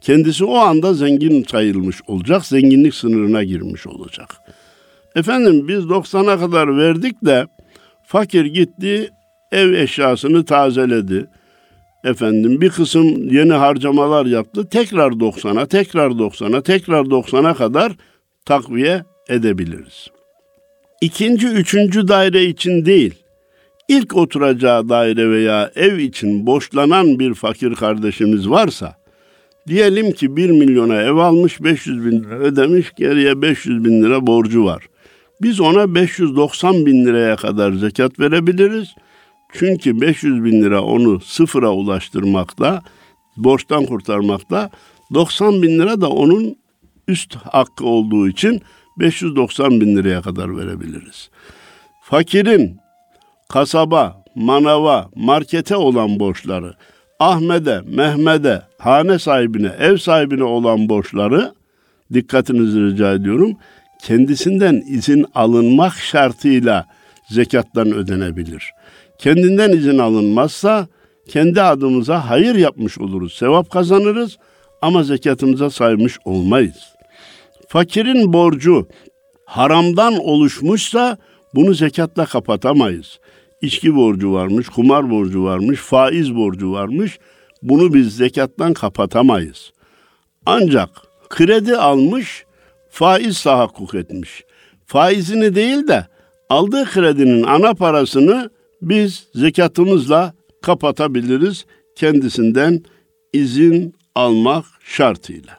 kendisi 0.00 0.44
o 0.44 0.56
anda 0.56 0.94
zengin 0.94 1.44
sayılmış 1.50 2.00
olacak, 2.06 2.46
zenginlik 2.46 2.94
sınırına 2.94 3.44
girmiş 3.44 3.86
olacak. 3.86 4.34
Efendim 5.16 5.68
biz 5.68 5.78
90'a 5.78 6.38
kadar 6.38 6.78
verdik 6.78 7.24
de 7.24 7.46
fakir 8.02 8.44
gitti 8.44 9.10
ev 9.52 9.72
eşyasını 9.72 10.44
tazeledi. 10.44 11.26
Efendim 12.04 12.60
bir 12.60 12.70
kısım 12.70 13.28
yeni 13.28 13.52
harcamalar 13.52 14.26
yaptı. 14.26 14.68
Tekrar 14.68 15.10
90'a, 15.10 15.66
tekrar 15.66 16.10
90'a, 16.10 16.60
tekrar 16.62 17.04
90'a 17.04 17.54
kadar 17.54 17.92
takviye 18.44 19.04
edebiliriz. 19.28 20.08
İkinci, 21.00 21.46
üçüncü 21.46 22.08
daire 22.08 22.44
için 22.44 22.84
değil, 22.84 23.14
ilk 23.88 24.16
oturacağı 24.16 24.88
daire 24.88 25.30
veya 25.30 25.70
ev 25.76 25.98
için 25.98 26.46
boşlanan 26.46 27.18
bir 27.18 27.34
fakir 27.34 27.74
kardeşimiz 27.74 28.50
varsa, 28.50 28.96
diyelim 29.68 30.12
ki 30.12 30.36
1 30.36 30.50
milyona 30.50 31.02
ev 31.02 31.16
almış 31.16 31.62
500 31.62 32.04
bin 32.04 32.24
lira 32.24 32.34
ödemiş 32.34 32.92
geriye 32.96 33.42
500 33.42 33.84
bin 33.84 34.02
lira 34.02 34.26
borcu 34.26 34.64
var. 34.64 34.82
Biz 35.42 35.60
ona 35.60 35.94
590 35.94 36.86
bin 36.86 37.06
liraya 37.06 37.36
kadar 37.36 37.72
zekat 37.72 38.20
verebiliriz. 38.20 38.94
Çünkü 39.58 40.00
500 40.00 40.44
bin 40.44 40.62
lira 40.62 40.82
onu 40.82 41.20
sıfıra 41.20 41.70
ulaştırmakta, 41.70 42.82
borçtan 43.36 43.86
kurtarmakta, 43.86 44.70
90 45.14 45.62
bin 45.62 45.78
lira 45.78 46.00
da 46.00 46.10
onun 46.10 46.56
üst 47.08 47.36
hakkı 47.36 47.86
olduğu 47.86 48.28
için 48.28 48.62
590 48.98 49.80
bin 49.80 49.96
liraya 49.96 50.22
kadar 50.22 50.56
verebiliriz. 50.56 51.30
Fakirin 52.02 52.78
kasaba, 53.48 54.24
manava, 54.34 55.10
markete 55.16 55.76
olan 55.76 56.20
borçları, 56.20 56.74
Ahmet'e, 57.20 57.80
Mehmet'e, 57.80 58.62
hane 58.78 59.18
sahibine, 59.18 59.72
ev 59.78 59.96
sahibine 59.96 60.44
olan 60.44 60.88
borçları 60.88 61.54
dikkatinizi 62.12 62.80
rica 62.80 63.14
ediyorum. 63.14 63.56
Kendisinden 64.02 64.82
izin 64.88 65.26
alınmak 65.34 65.94
şartıyla 65.94 66.86
zekattan 67.28 67.92
ödenebilir. 67.92 68.73
Kendinden 69.18 69.72
izin 69.72 69.98
alınmazsa 69.98 70.88
kendi 71.28 71.62
adımıza 71.62 72.30
hayır 72.30 72.54
yapmış 72.54 72.98
oluruz. 72.98 73.34
Sevap 73.34 73.70
kazanırız 73.70 74.38
ama 74.82 75.02
zekatımıza 75.02 75.70
saymış 75.70 76.18
olmayız. 76.24 76.94
Fakirin 77.68 78.32
borcu 78.32 78.88
haramdan 79.44 80.18
oluşmuşsa 80.18 81.18
bunu 81.54 81.74
zekatla 81.74 82.26
kapatamayız. 82.26 83.18
İçki 83.62 83.94
borcu 83.94 84.32
varmış, 84.32 84.68
kumar 84.68 85.10
borcu 85.10 85.44
varmış, 85.44 85.80
faiz 85.80 86.34
borcu 86.36 86.72
varmış. 86.72 87.18
Bunu 87.62 87.94
biz 87.94 88.16
zekattan 88.16 88.74
kapatamayız. 88.74 89.72
Ancak 90.46 90.90
kredi 91.28 91.76
almış, 91.76 92.44
faiz 92.90 93.42
tahakkuk 93.42 93.94
etmiş. 93.94 94.44
Faizini 94.86 95.54
değil 95.54 95.88
de 95.88 96.06
aldığı 96.48 96.84
kredinin 96.84 97.42
ana 97.42 97.74
parasını 97.74 98.50
biz 98.88 99.26
zekatımızla 99.34 100.34
kapatabiliriz 100.62 101.66
kendisinden 101.96 102.82
izin 103.32 103.94
almak 104.14 104.64
şartıyla. 104.84 105.58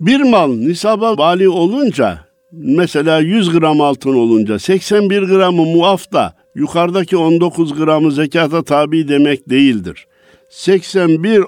Bir 0.00 0.20
mal 0.20 0.52
nisaba 0.52 1.18
vali 1.18 1.48
olunca 1.48 2.28
mesela 2.52 3.20
100 3.20 3.50
gram 3.50 3.80
altın 3.80 4.14
olunca 4.14 4.58
81 4.58 5.22
gramı 5.22 5.64
muaf 5.64 6.12
da 6.12 6.34
yukarıdaki 6.54 7.16
19 7.16 7.74
gramı 7.74 8.12
zekata 8.12 8.62
tabi 8.62 9.08
demek 9.08 9.50
değildir. 9.50 10.06
81 10.50 11.44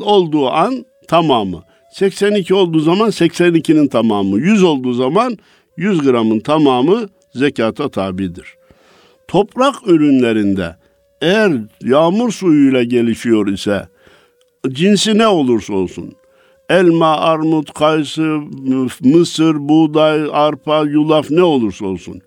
olduğu 0.00 0.50
an 0.50 0.84
tamamı. 1.08 1.62
82 1.92 2.54
olduğu 2.54 2.80
zaman 2.80 3.08
82'nin 3.08 3.88
tamamı. 3.88 4.40
100 4.40 4.62
olduğu 4.62 4.92
zaman 4.92 5.38
100 5.76 6.02
gramın 6.02 6.40
tamamı 6.40 7.08
zekata 7.34 7.88
tabidir. 7.88 8.56
Toprak 9.34 9.74
ürünlerinde 9.86 10.76
eğer 11.22 11.52
yağmur 11.84 12.32
suyuyla 12.32 12.82
gelişiyor 12.82 13.46
ise 13.46 13.88
cinsi 14.68 15.18
ne 15.18 15.26
olursa 15.26 15.72
olsun 15.74 16.12
elma, 16.68 17.16
armut, 17.16 17.74
kayısı, 17.74 18.38
mısır, 19.00 19.68
buğday, 19.68 20.28
arpa, 20.32 20.84
yulaf 20.84 21.30
ne 21.30 21.42
olursa 21.42 21.86
olsun 21.86 22.20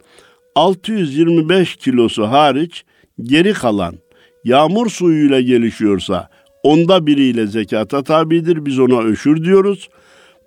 625 0.55 1.75
kilosu 1.75 2.23
hariç 2.23 2.83
geri 3.21 3.53
kalan 3.53 3.95
yağmur 4.43 4.89
suyuyla 4.89 5.41
gelişiyorsa 5.41 6.29
onda 6.63 7.07
biriyle 7.07 7.47
zekata 7.47 8.03
tabidir. 8.03 8.65
Biz 8.65 8.79
ona 8.79 8.99
öşür 8.99 9.43
diyoruz. 9.43 9.89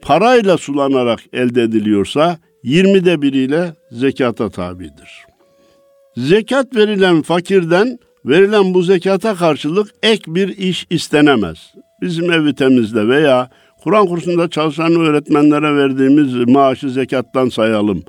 Parayla 0.02 0.58
sulanarak 0.58 1.20
elde 1.32 1.62
ediliyorsa 1.62 2.38
20'de 2.64 3.22
biriyle 3.22 3.74
zekata 3.92 4.50
tabidir. 4.50 5.29
Zekat 6.26 6.76
verilen 6.76 7.22
fakirden 7.22 7.98
verilen 8.24 8.74
bu 8.74 8.82
zekata 8.82 9.34
karşılık 9.34 9.90
ek 10.02 10.22
bir 10.26 10.48
iş 10.48 10.86
istenemez. 10.90 11.74
Bizim 12.00 12.32
evi 12.32 12.54
temizle 12.54 13.08
veya 13.08 13.50
Kur'an 13.84 14.06
kursunda 14.06 14.50
çalışan 14.50 14.92
öğretmenlere 14.92 15.76
verdiğimiz 15.76 16.34
maaşı 16.34 16.90
zekattan 16.90 17.48
sayalım. 17.48 18.02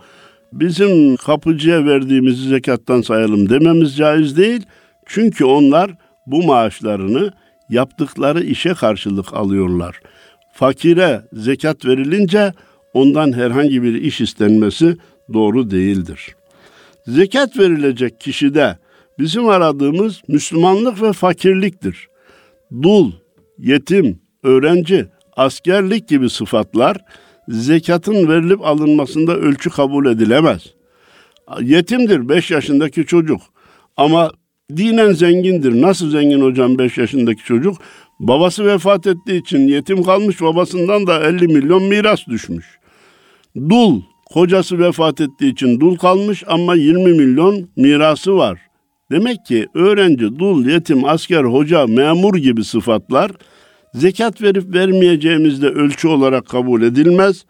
Bizim 0.54 1.16
kapıcıya 1.16 1.86
verdiğimiz 1.86 2.48
zekattan 2.50 3.02
sayalım 3.02 3.50
dememiz 3.50 3.98
caiz 3.98 4.38
değil. 4.38 4.62
Çünkü 5.06 5.46
onlar 5.46 5.92
bu 6.28 6.44
maaşlarını 6.44 7.32
yaptıkları 7.70 8.44
işe 8.44 8.74
karşılık 8.74 9.34
alıyorlar. 9.34 10.00
Fakire 10.54 11.22
zekat 11.34 11.86
verilince 11.86 12.54
ondan 12.94 13.34
herhangi 13.34 13.84
bir 13.84 14.02
iş 14.02 14.22
istenmesi 14.22 14.98
doğru 15.34 15.72
değildir. 15.72 16.36
Zekat 17.12 17.58
verilecek 17.58 18.20
kişide 18.20 18.78
bizim 19.20 19.48
aradığımız 19.48 20.22
Müslümanlık 20.28 21.02
ve 21.02 21.14
fakirliktir. 21.14 22.08
Dul, 22.82 23.12
yetim, 23.58 24.20
öğrenci, 24.44 25.06
askerlik 25.36 26.08
gibi 26.08 26.30
sıfatlar 26.30 26.98
zekatın 27.48 28.28
verilip 28.28 28.66
alınmasında 28.66 29.36
ölçü 29.36 29.70
kabul 29.70 30.06
edilemez. 30.06 30.74
Yetimdir 31.62 32.30
5 32.30 32.52
yaşındaki 32.52 33.06
çocuk 33.06 33.42
ama 33.98 34.32
dinen 34.78 35.12
zengindir. 35.12 35.82
Nasıl 35.82 36.12
zengin 36.12 36.42
hocam 36.42 36.78
5 36.78 36.98
yaşındaki 36.98 37.44
çocuk? 37.44 37.78
Babası 38.20 38.66
vefat 38.66 39.08
ettiği 39.08 39.42
için 39.42 39.68
yetim 39.68 40.04
kalmış 40.04 40.42
babasından 40.42 41.08
da 41.08 41.24
50 41.24 41.48
milyon 41.48 41.84
miras 41.84 42.28
düşmüş. 42.28 42.66
Dul 43.70 44.02
kocası 44.34 44.80
vefat 44.80 45.22
ettiği 45.22 45.52
için 45.52 45.80
dul 45.80 45.96
kalmış 45.96 46.44
ama 46.48 46.76
20 46.76 47.14
milyon 47.14 47.70
mirası 47.76 48.38
var. 48.38 48.60
Demek 49.12 49.46
ki 49.46 49.68
öğrenci, 49.74 50.40
dul, 50.40 50.66
yetim, 50.66 51.06
asker, 51.06 51.44
hoca, 51.44 51.88
memur 51.88 52.36
gibi 52.36 52.64
sıfatlar 52.64 53.32
zekat 53.94 54.42
verip 54.42 54.74
vermeyeceğimizde 54.74 55.68
ölçü 55.68 56.08
olarak 56.08 56.46
kabul 56.46 56.82
edilmez. 56.82 57.46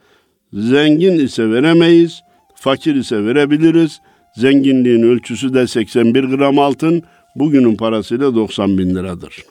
Zengin 0.53 1.19
ise 1.19 1.51
veremeyiz, 1.51 2.21
fakir 2.55 2.95
ise 2.95 3.25
verebiliriz. 3.25 3.99
Zenginliğin 4.35 5.03
ölçüsü 5.03 5.53
de 5.53 5.67
81 5.67 6.23
gram 6.23 6.59
altın, 6.59 7.03
bugünün 7.35 7.75
parasıyla 7.75 8.35
90 8.35 8.77
bin 8.77 8.95
liradır. 8.95 9.43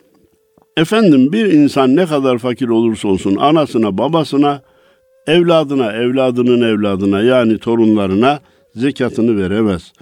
Efendim 0.77 1.33
bir 1.33 1.47
insan 1.47 1.97
ne 1.97 2.07
kadar 2.07 2.39
fakir 2.39 2.69
olursa 2.69 3.09
olsun 3.09 3.37
anasına, 3.37 3.99
babasına, 3.99 4.63
evladına, 5.31 5.93
evladının 5.93 6.61
evladına 6.61 7.23
yani 7.23 7.59
torunlarına 7.59 8.41
zekatını 8.75 9.37
veremez. 9.43 9.93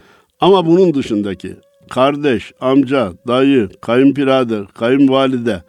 Ama 0.41 0.67
bunun 0.67 0.95
dışındaki 0.95 1.57
kardeş, 1.91 2.53
amca, 2.61 3.13
dayı, 3.29 3.69
kayınpirader, 3.81 4.67
kayınvalide, 4.67 5.63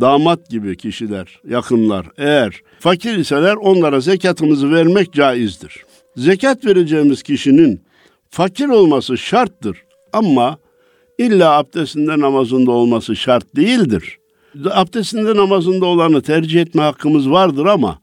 damat 0.00 0.50
gibi 0.50 0.76
kişiler, 0.76 1.40
yakınlar 1.48 2.06
eğer 2.18 2.60
fakir 2.80 3.18
iseler 3.18 3.54
onlara 3.54 4.00
zekatımızı 4.00 4.70
vermek 4.70 5.12
caizdir. 5.12 5.84
Zekat 6.16 6.64
vereceğimiz 6.64 7.22
kişinin 7.22 7.80
fakir 8.30 8.68
olması 8.68 9.18
şarttır 9.18 9.82
ama 10.12 10.58
illa 11.18 11.58
abdestinde 11.58 12.20
namazında 12.20 12.70
olması 12.70 13.16
şart 13.16 13.56
değildir. 13.56 14.18
abdestinde 14.70 15.36
namazında 15.36 15.86
olanı 15.86 16.22
tercih 16.22 16.60
etme 16.60 16.82
hakkımız 16.82 17.30
vardır 17.30 17.66
ama 17.66 17.98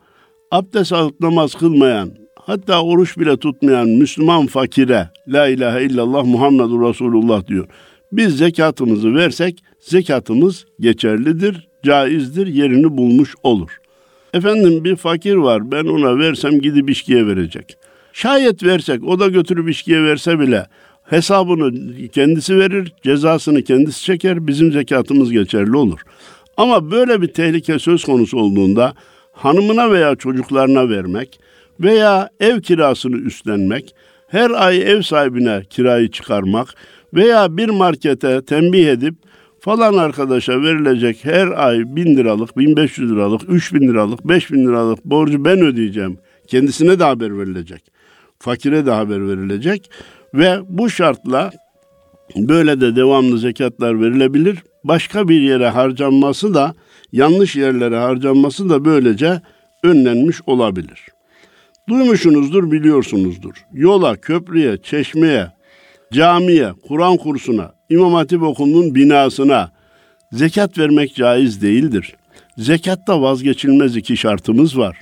abdest 0.56 0.94
alıp 0.94 1.20
namaz 1.20 1.56
kılmayan 1.56 2.12
hatta 2.36 2.84
oruç 2.84 3.18
bile 3.18 3.38
tutmayan 3.38 3.90
Müslüman 3.90 4.48
fakire 4.48 5.10
la 5.28 5.48
ilahe 5.48 5.84
illallah 5.84 6.26
Muhammedur 6.26 6.90
Resulullah 6.90 7.48
diyor. 7.48 7.68
Biz 8.12 8.38
zekatımızı 8.38 9.16
versek 9.16 9.64
zekatımız 9.80 10.66
geçerlidir, 10.80 11.68
caizdir, 11.84 12.48
yerini 12.48 12.98
bulmuş 12.98 13.36
olur. 13.44 13.70
Efendim 14.34 14.84
bir 14.84 14.96
fakir 14.96 15.36
var 15.36 15.72
ben 15.72 15.86
ona 15.86 16.18
versem 16.20 16.62
gidip 16.62 16.90
işkiye 16.90 17.28
verecek. 17.28 17.78
Şayet 18.14 18.64
versek 18.64 19.04
o 19.04 19.20
da 19.20 19.28
götürüp 19.28 19.70
işkiye 19.70 20.04
verse 20.04 20.40
bile 20.40 20.68
hesabını 21.04 21.72
kendisi 22.08 22.58
verir, 22.58 22.94
cezasını 23.04 23.64
kendisi 23.64 24.04
çeker, 24.04 24.48
bizim 24.48 24.72
zekatımız 24.72 25.32
geçerli 25.32 25.78
olur. 25.78 26.00
Ama 26.58 26.92
böyle 26.92 27.22
bir 27.22 27.28
tehlike 27.28 27.80
söz 27.80 28.04
konusu 28.04 28.38
olduğunda 28.38 28.94
hanımına 29.36 29.92
veya 29.92 30.16
çocuklarına 30.16 30.90
vermek 30.90 31.40
veya 31.80 32.30
ev 32.40 32.62
kirasını 32.62 33.18
üstlenmek, 33.18 33.96
her 34.28 34.52
ay 34.52 34.82
ev 34.82 35.02
sahibine 35.02 35.64
kirayı 35.70 36.12
çıkarmak 36.12 36.68
veya 37.14 37.58
bir 37.58 37.70
markete 37.70 38.42
tembih 38.46 38.88
edip 38.88 39.16
falan 39.60 39.94
arkadaşa 39.94 40.62
verilecek 40.62 41.26
her 41.26 41.48
ay 41.48 41.96
bin 41.96 42.18
liralık, 42.18 42.58
bin 42.58 42.76
beş 42.78 42.98
yüz 42.98 43.12
liralık, 43.12 43.42
üç 43.50 43.74
bin 43.74 43.88
liralık, 43.88 44.28
beş 44.28 44.52
bin 44.52 44.68
liralık 44.68 45.06
borcu 45.06 45.46
ben 45.46 45.62
ödeyeceğim. 45.62 46.18
Kendisine 46.48 47.00
de 47.00 47.04
haber 47.04 47.40
verilecek. 47.40 47.84
Fakire 48.40 48.86
de 48.86 48.92
haber 48.92 49.28
verilecek. 49.28 49.90
Ve 50.34 50.60
bu 50.70 50.90
şartla 50.90 51.52
böyle 52.36 52.82
de 52.82 52.96
devamlı 52.96 53.38
zekatlar 53.38 54.02
verilebilir. 54.02 54.58
Başka 54.84 55.28
bir 55.28 55.42
yere 55.42 55.70
harcanması 55.70 56.54
da 56.54 56.74
yanlış 57.16 57.56
yerlere 57.56 57.98
harcanması 57.98 58.70
da 58.70 58.86
böylece 58.86 59.42
önlenmiş 59.84 60.38
olabilir. 60.46 61.00
Duymuşsunuzdur, 61.90 62.72
biliyorsunuzdur. 62.72 63.66
Yola, 63.74 64.16
köprüye, 64.16 64.78
çeşmeye, 64.78 65.48
camiye, 66.14 66.72
Kur'an 66.88 67.18
kursuna, 67.18 67.74
İmam 67.90 68.14
Hatip 68.14 68.44
Okulu'nun 68.44 68.96
binasına 68.96 69.72
zekat 70.32 70.78
vermek 70.78 71.16
caiz 71.16 71.62
değildir. 71.62 72.16
Zekatta 72.58 73.22
vazgeçilmez 73.22 73.96
iki 73.96 74.18
şartımız 74.18 74.78
var. 74.78 74.98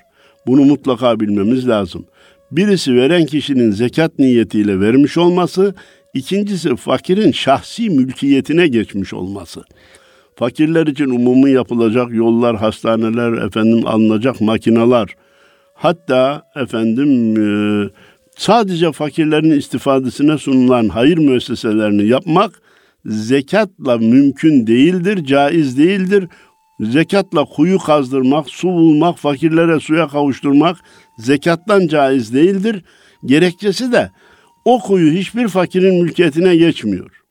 Bunu 0.48 0.66
mutlaka 0.66 1.20
bilmemiz 1.20 1.68
lazım. 1.68 2.06
Birisi 2.52 2.96
veren 2.96 3.26
kişinin 3.26 3.72
zekat 3.72 4.20
niyetiyle 4.20 4.80
vermiş 4.80 5.18
olması, 5.18 5.76
ikincisi 6.14 6.76
fakirin 6.76 7.32
şahsi 7.32 7.90
mülkiyetine 7.90 8.68
geçmiş 8.68 9.14
olması. 9.14 9.64
Fakirler 10.36 10.88
için 10.88 11.10
umumi 11.10 11.52
yapılacak 11.52 12.14
yollar, 12.14 12.56
hastaneler, 12.56 13.46
efendim 13.46 13.88
alınacak 13.88 14.42
makinalar, 14.42 15.16
hatta 15.76 16.44
efendim 16.56 17.38
e, 17.38 17.90
sadece 18.38 18.92
fakirlerin 18.92 19.52
istifadesine 19.52 20.38
sunulan 20.38 20.90
hayır 20.90 21.18
müesseselerini 21.18 22.06
yapmak 22.08 22.62
zekatla 23.06 23.98
mümkün 23.98 24.68
değildir, 24.68 25.26
caiz 25.26 25.78
değildir. 25.78 26.28
Zekatla 26.80 27.46
kuyu 27.46 27.78
kazdırmak, 27.80 28.50
su 28.50 28.68
bulmak, 28.68 29.18
fakirlere 29.18 29.80
suya 29.80 30.08
kavuşturmak 30.08 30.78
zekattan 31.18 31.88
caiz 31.88 32.34
değildir. 32.34 32.84
Gerekçesi 33.26 33.92
de 33.92 34.12
o 34.66 34.80
kuyu 34.80 35.12
hiçbir 35.12 35.48
fakirin 35.48 36.04
mülkiyetine 36.04 36.56
geçmiyor. 36.56 37.23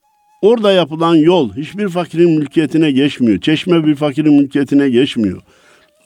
Orada 0.43 0.71
yapılan 0.71 1.15
yol 1.15 1.53
hiçbir 1.53 1.89
fakirin 1.89 2.31
mülkiyetine 2.31 2.91
geçmiyor. 2.91 3.41
Çeşme 3.41 3.85
bir 3.85 3.95
fakirin 3.95 4.33
mülkiyetine 4.33 4.89
geçmiyor. 4.89 5.41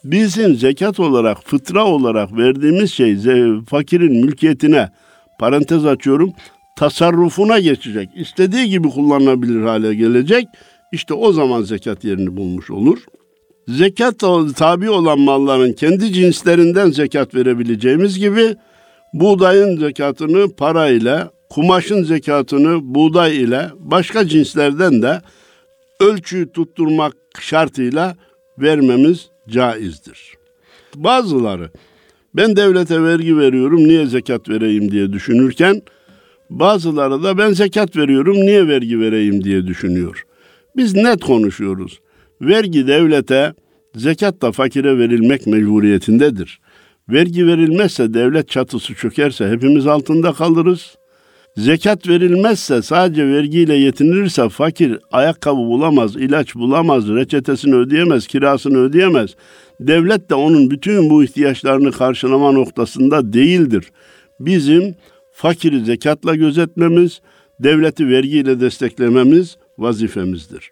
Bizim 0.04 0.56
zekat 0.56 1.00
olarak, 1.00 1.38
fıtra 1.43 1.86
olarak 1.86 2.38
verdiğimiz 2.38 2.93
şey 2.93 3.17
fakirin 3.69 4.26
mülkiyetine, 4.26 4.89
parantez 5.39 5.86
açıyorum, 5.86 6.34
tasarrufuna 6.78 7.60
geçecek. 7.60 8.10
İstediği 8.15 8.69
gibi 8.69 8.89
kullanılabilir 8.89 9.62
hale 9.62 9.95
gelecek. 9.95 10.45
İşte 10.91 11.13
o 11.13 11.34
zaman 11.34 11.62
zekat 11.62 12.04
yerini 12.04 12.38
bulmuş 12.38 12.71
olur. 12.71 12.97
Zekat 13.67 14.19
tabi 14.56 14.89
olan 14.89 15.19
malların 15.19 15.73
kendi 15.73 16.13
cinslerinden 16.13 16.91
zekat 16.91 17.36
verebileceğimiz 17.36 18.19
gibi 18.19 18.56
buğdayın 19.13 19.80
zekatını 19.80 20.56
para 20.56 20.89
ile, 20.89 21.23
kumaşın 21.49 22.03
zekatını 22.03 22.79
buğday 22.81 23.38
ile 23.38 23.69
başka 23.79 24.27
cinslerden 24.27 25.01
de 25.01 25.21
ölçüyü 25.99 26.51
tutturmak 26.51 27.13
şartıyla 27.39 28.15
vermemiz 28.57 29.29
caizdir. 29.49 30.33
Bazıları 30.95 31.71
ben 32.33 32.55
devlete 32.55 33.03
vergi 33.03 33.38
veriyorum 33.38 33.88
niye 33.88 34.05
zekat 34.05 34.49
vereyim 34.49 34.91
diye 34.91 35.13
düşünürken 35.13 35.81
bazıları 36.49 37.23
da 37.23 37.38
ben 37.38 37.53
zekat 37.53 37.97
veriyorum 37.97 38.36
niye 38.38 38.67
vergi 38.67 38.99
vereyim 38.99 39.43
diye 39.43 39.67
düşünüyor. 39.67 40.23
Biz 40.75 40.93
net 40.93 41.23
konuşuyoruz. 41.23 41.99
Vergi 42.41 42.88
devlete, 42.88 43.53
zekat 43.95 44.41
da 44.41 44.51
fakire 44.51 44.97
verilmek 44.97 45.47
mecburiyetindedir. 45.47 46.60
Vergi 47.10 47.47
verilmezse 47.47 48.13
devlet 48.13 48.49
çatısı 48.49 48.93
çökerse 48.93 49.49
hepimiz 49.49 49.88
altında 49.88 50.33
kalırız. 50.33 50.96
Zekat 51.57 52.07
verilmezse 52.07 52.81
sadece 52.81 53.27
vergiyle 53.27 53.73
yetinirse 53.73 54.49
fakir 54.49 54.99
ayakkabı 55.11 55.57
bulamaz, 55.57 56.15
ilaç 56.15 56.55
bulamaz, 56.55 57.09
reçetesini 57.09 57.75
ödeyemez, 57.75 58.27
kirasını 58.27 58.77
ödeyemez. 58.77 59.35
Devlet 59.79 60.29
de 60.29 60.35
onun 60.35 60.71
bütün 60.71 61.09
bu 61.09 61.23
ihtiyaçlarını 61.23 61.91
karşılama 61.91 62.51
noktasında 62.51 63.33
değildir. 63.33 63.91
Bizim 64.39 64.95
fakiri 65.33 65.85
zekatla 65.85 66.35
gözetmemiz, 66.35 67.21
devleti 67.59 68.07
vergiyle 68.07 68.59
desteklememiz 68.59 69.57
vazifemizdir. 69.77 70.71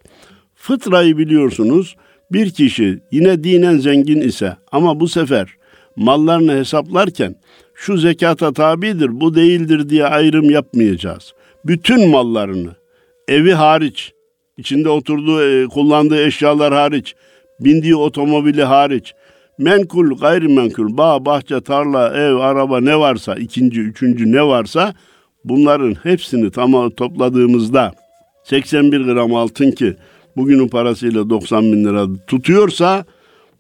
Fıtrayı 0.56 1.18
biliyorsunuz 1.18 1.96
bir 2.32 2.50
kişi 2.50 3.00
yine 3.12 3.44
dinen 3.44 3.78
zengin 3.78 4.22
ise 4.22 4.58
ama 4.72 5.00
bu 5.00 5.08
sefer 5.08 5.48
mallarını 5.96 6.52
hesaplarken 6.52 7.36
şu 7.76 7.98
zekata 7.98 8.54
tabidir, 8.54 9.22
bu 9.22 9.36
değildir 9.36 9.90
diye 9.90 10.06
ayrım 10.06 10.50
yapmayacağız. 10.50 11.34
Bütün 11.66 12.10
mallarını, 12.10 12.76
evi 13.28 13.54
hariç, 13.54 14.12
içinde 14.58 14.90
oturduğu, 14.90 15.44
e, 15.44 15.68
kullandığı 15.68 16.26
eşyalar 16.26 16.74
hariç, 16.74 17.16
bindiği 17.60 17.96
otomobili 17.96 18.64
hariç, 18.64 19.14
menkul, 19.58 20.18
gayrimenkul, 20.18 20.98
bağ, 20.98 21.26
bahçe, 21.26 21.62
tarla, 21.62 22.18
ev, 22.18 22.36
araba 22.36 22.80
ne 22.80 23.00
varsa, 23.00 23.36
ikinci, 23.36 23.82
üçüncü 23.82 24.32
ne 24.32 24.44
varsa 24.44 24.94
bunların 25.46 25.94
hepsini 25.94 26.52
tamam 26.52 26.90
topladığımızda 26.90 27.92
81 28.44 29.02
gram 29.02 29.36
altın 29.36 29.72
ki 29.72 29.96
bugünün 30.38 30.68
parasıyla 30.68 31.30
90 31.30 31.64
bin 31.64 31.86
lira 31.86 32.06
tutuyorsa 32.28 33.06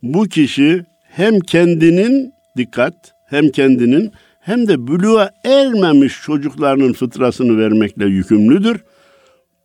bu 0.04 0.23
kişi 0.23 0.84
hem 1.04 1.39
kendinin 1.39 2.32
dikkat 2.58 3.14
hem 3.36 3.50
kendinin 3.50 4.12
hem 4.39 4.67
de 4.67 4.88
bülüğa 4.88 5.30
ermemiş 5.43 6.21
çocuklarının 6.21 6.93
fıtrasını 6.93 7.58
vermekle 7.58 8.06
yükümlüdür. 8.06 8.84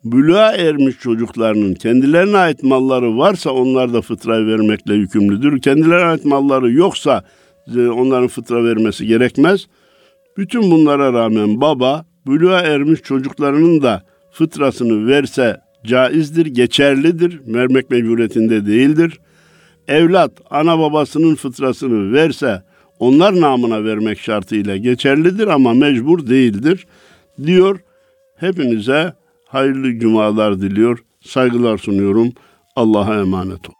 Bülüğa 0.04 0.52
ermiş 0.52 0.98
çocuklarının 0.98 1.74
kendilerine 1.74 2.36
ait 2.36 2.62
malları 2.62 3.18
varsa 3.18 3.50
onlar 3.50 3.92
da 3.92 4.00
fıtra 4.00 4.46
vermekle 4.46 4.94
yükümlüdür. 4.94 5.60
Kendilerine 5.60 6.04
ait 6.04 6.24
malları 6.24 6.72
yoksa 6.72 7.24
e, 7.76 7.88
onların 7.88 8.28
fıtra 8.28 8.64
vermesi 8.64 9.06
gerekmez. 9.06 9.66
Bütün 10.36 10.70
bunlara 10.70 11.12
rağmen 11.12 11.60
baba 11.60 12.06
bülüğa 12.26 12.60
ermiş 12.60 13.02
çocuklarının 13.02 13.82
da 13.82 14.02
fıtrasını 14.32 15.06
verse 15.06 15.60
caizdir, 15.86 16.46
geçerlidir, 16.46 17.40
vermek 17.46 17.90
mecburiyetinde 17.90 18.66
değildir. 18.66 19.20
Evlat 19.88 20.32
ana 20.50 20.78
babasının 20.78 21.34
fıtrasını 21.34 22.12
verse 22.12 22.62
onlar 23.00 23.40
namına 23.40 23.84
vermek 23.84 24.20
şartıyla 24.20 24.76
geçerlidir 24.76 25.46
ama 25.46 25.74
mecbur 25.74 26.26
değildir 26.26 26.86
diyor. 27.46 27.80
Hepinize 28.36 29.14
hayırlı 29.46 29.98
cumalar 29.98 30.60
diliyor. 30.60 30.98
Saygılar 31.20 31.78
sunuyorum. 31.78 32.32
Allah'a 32.76 33.20
emanet 33.20 33.68
olun. 33.68 33.79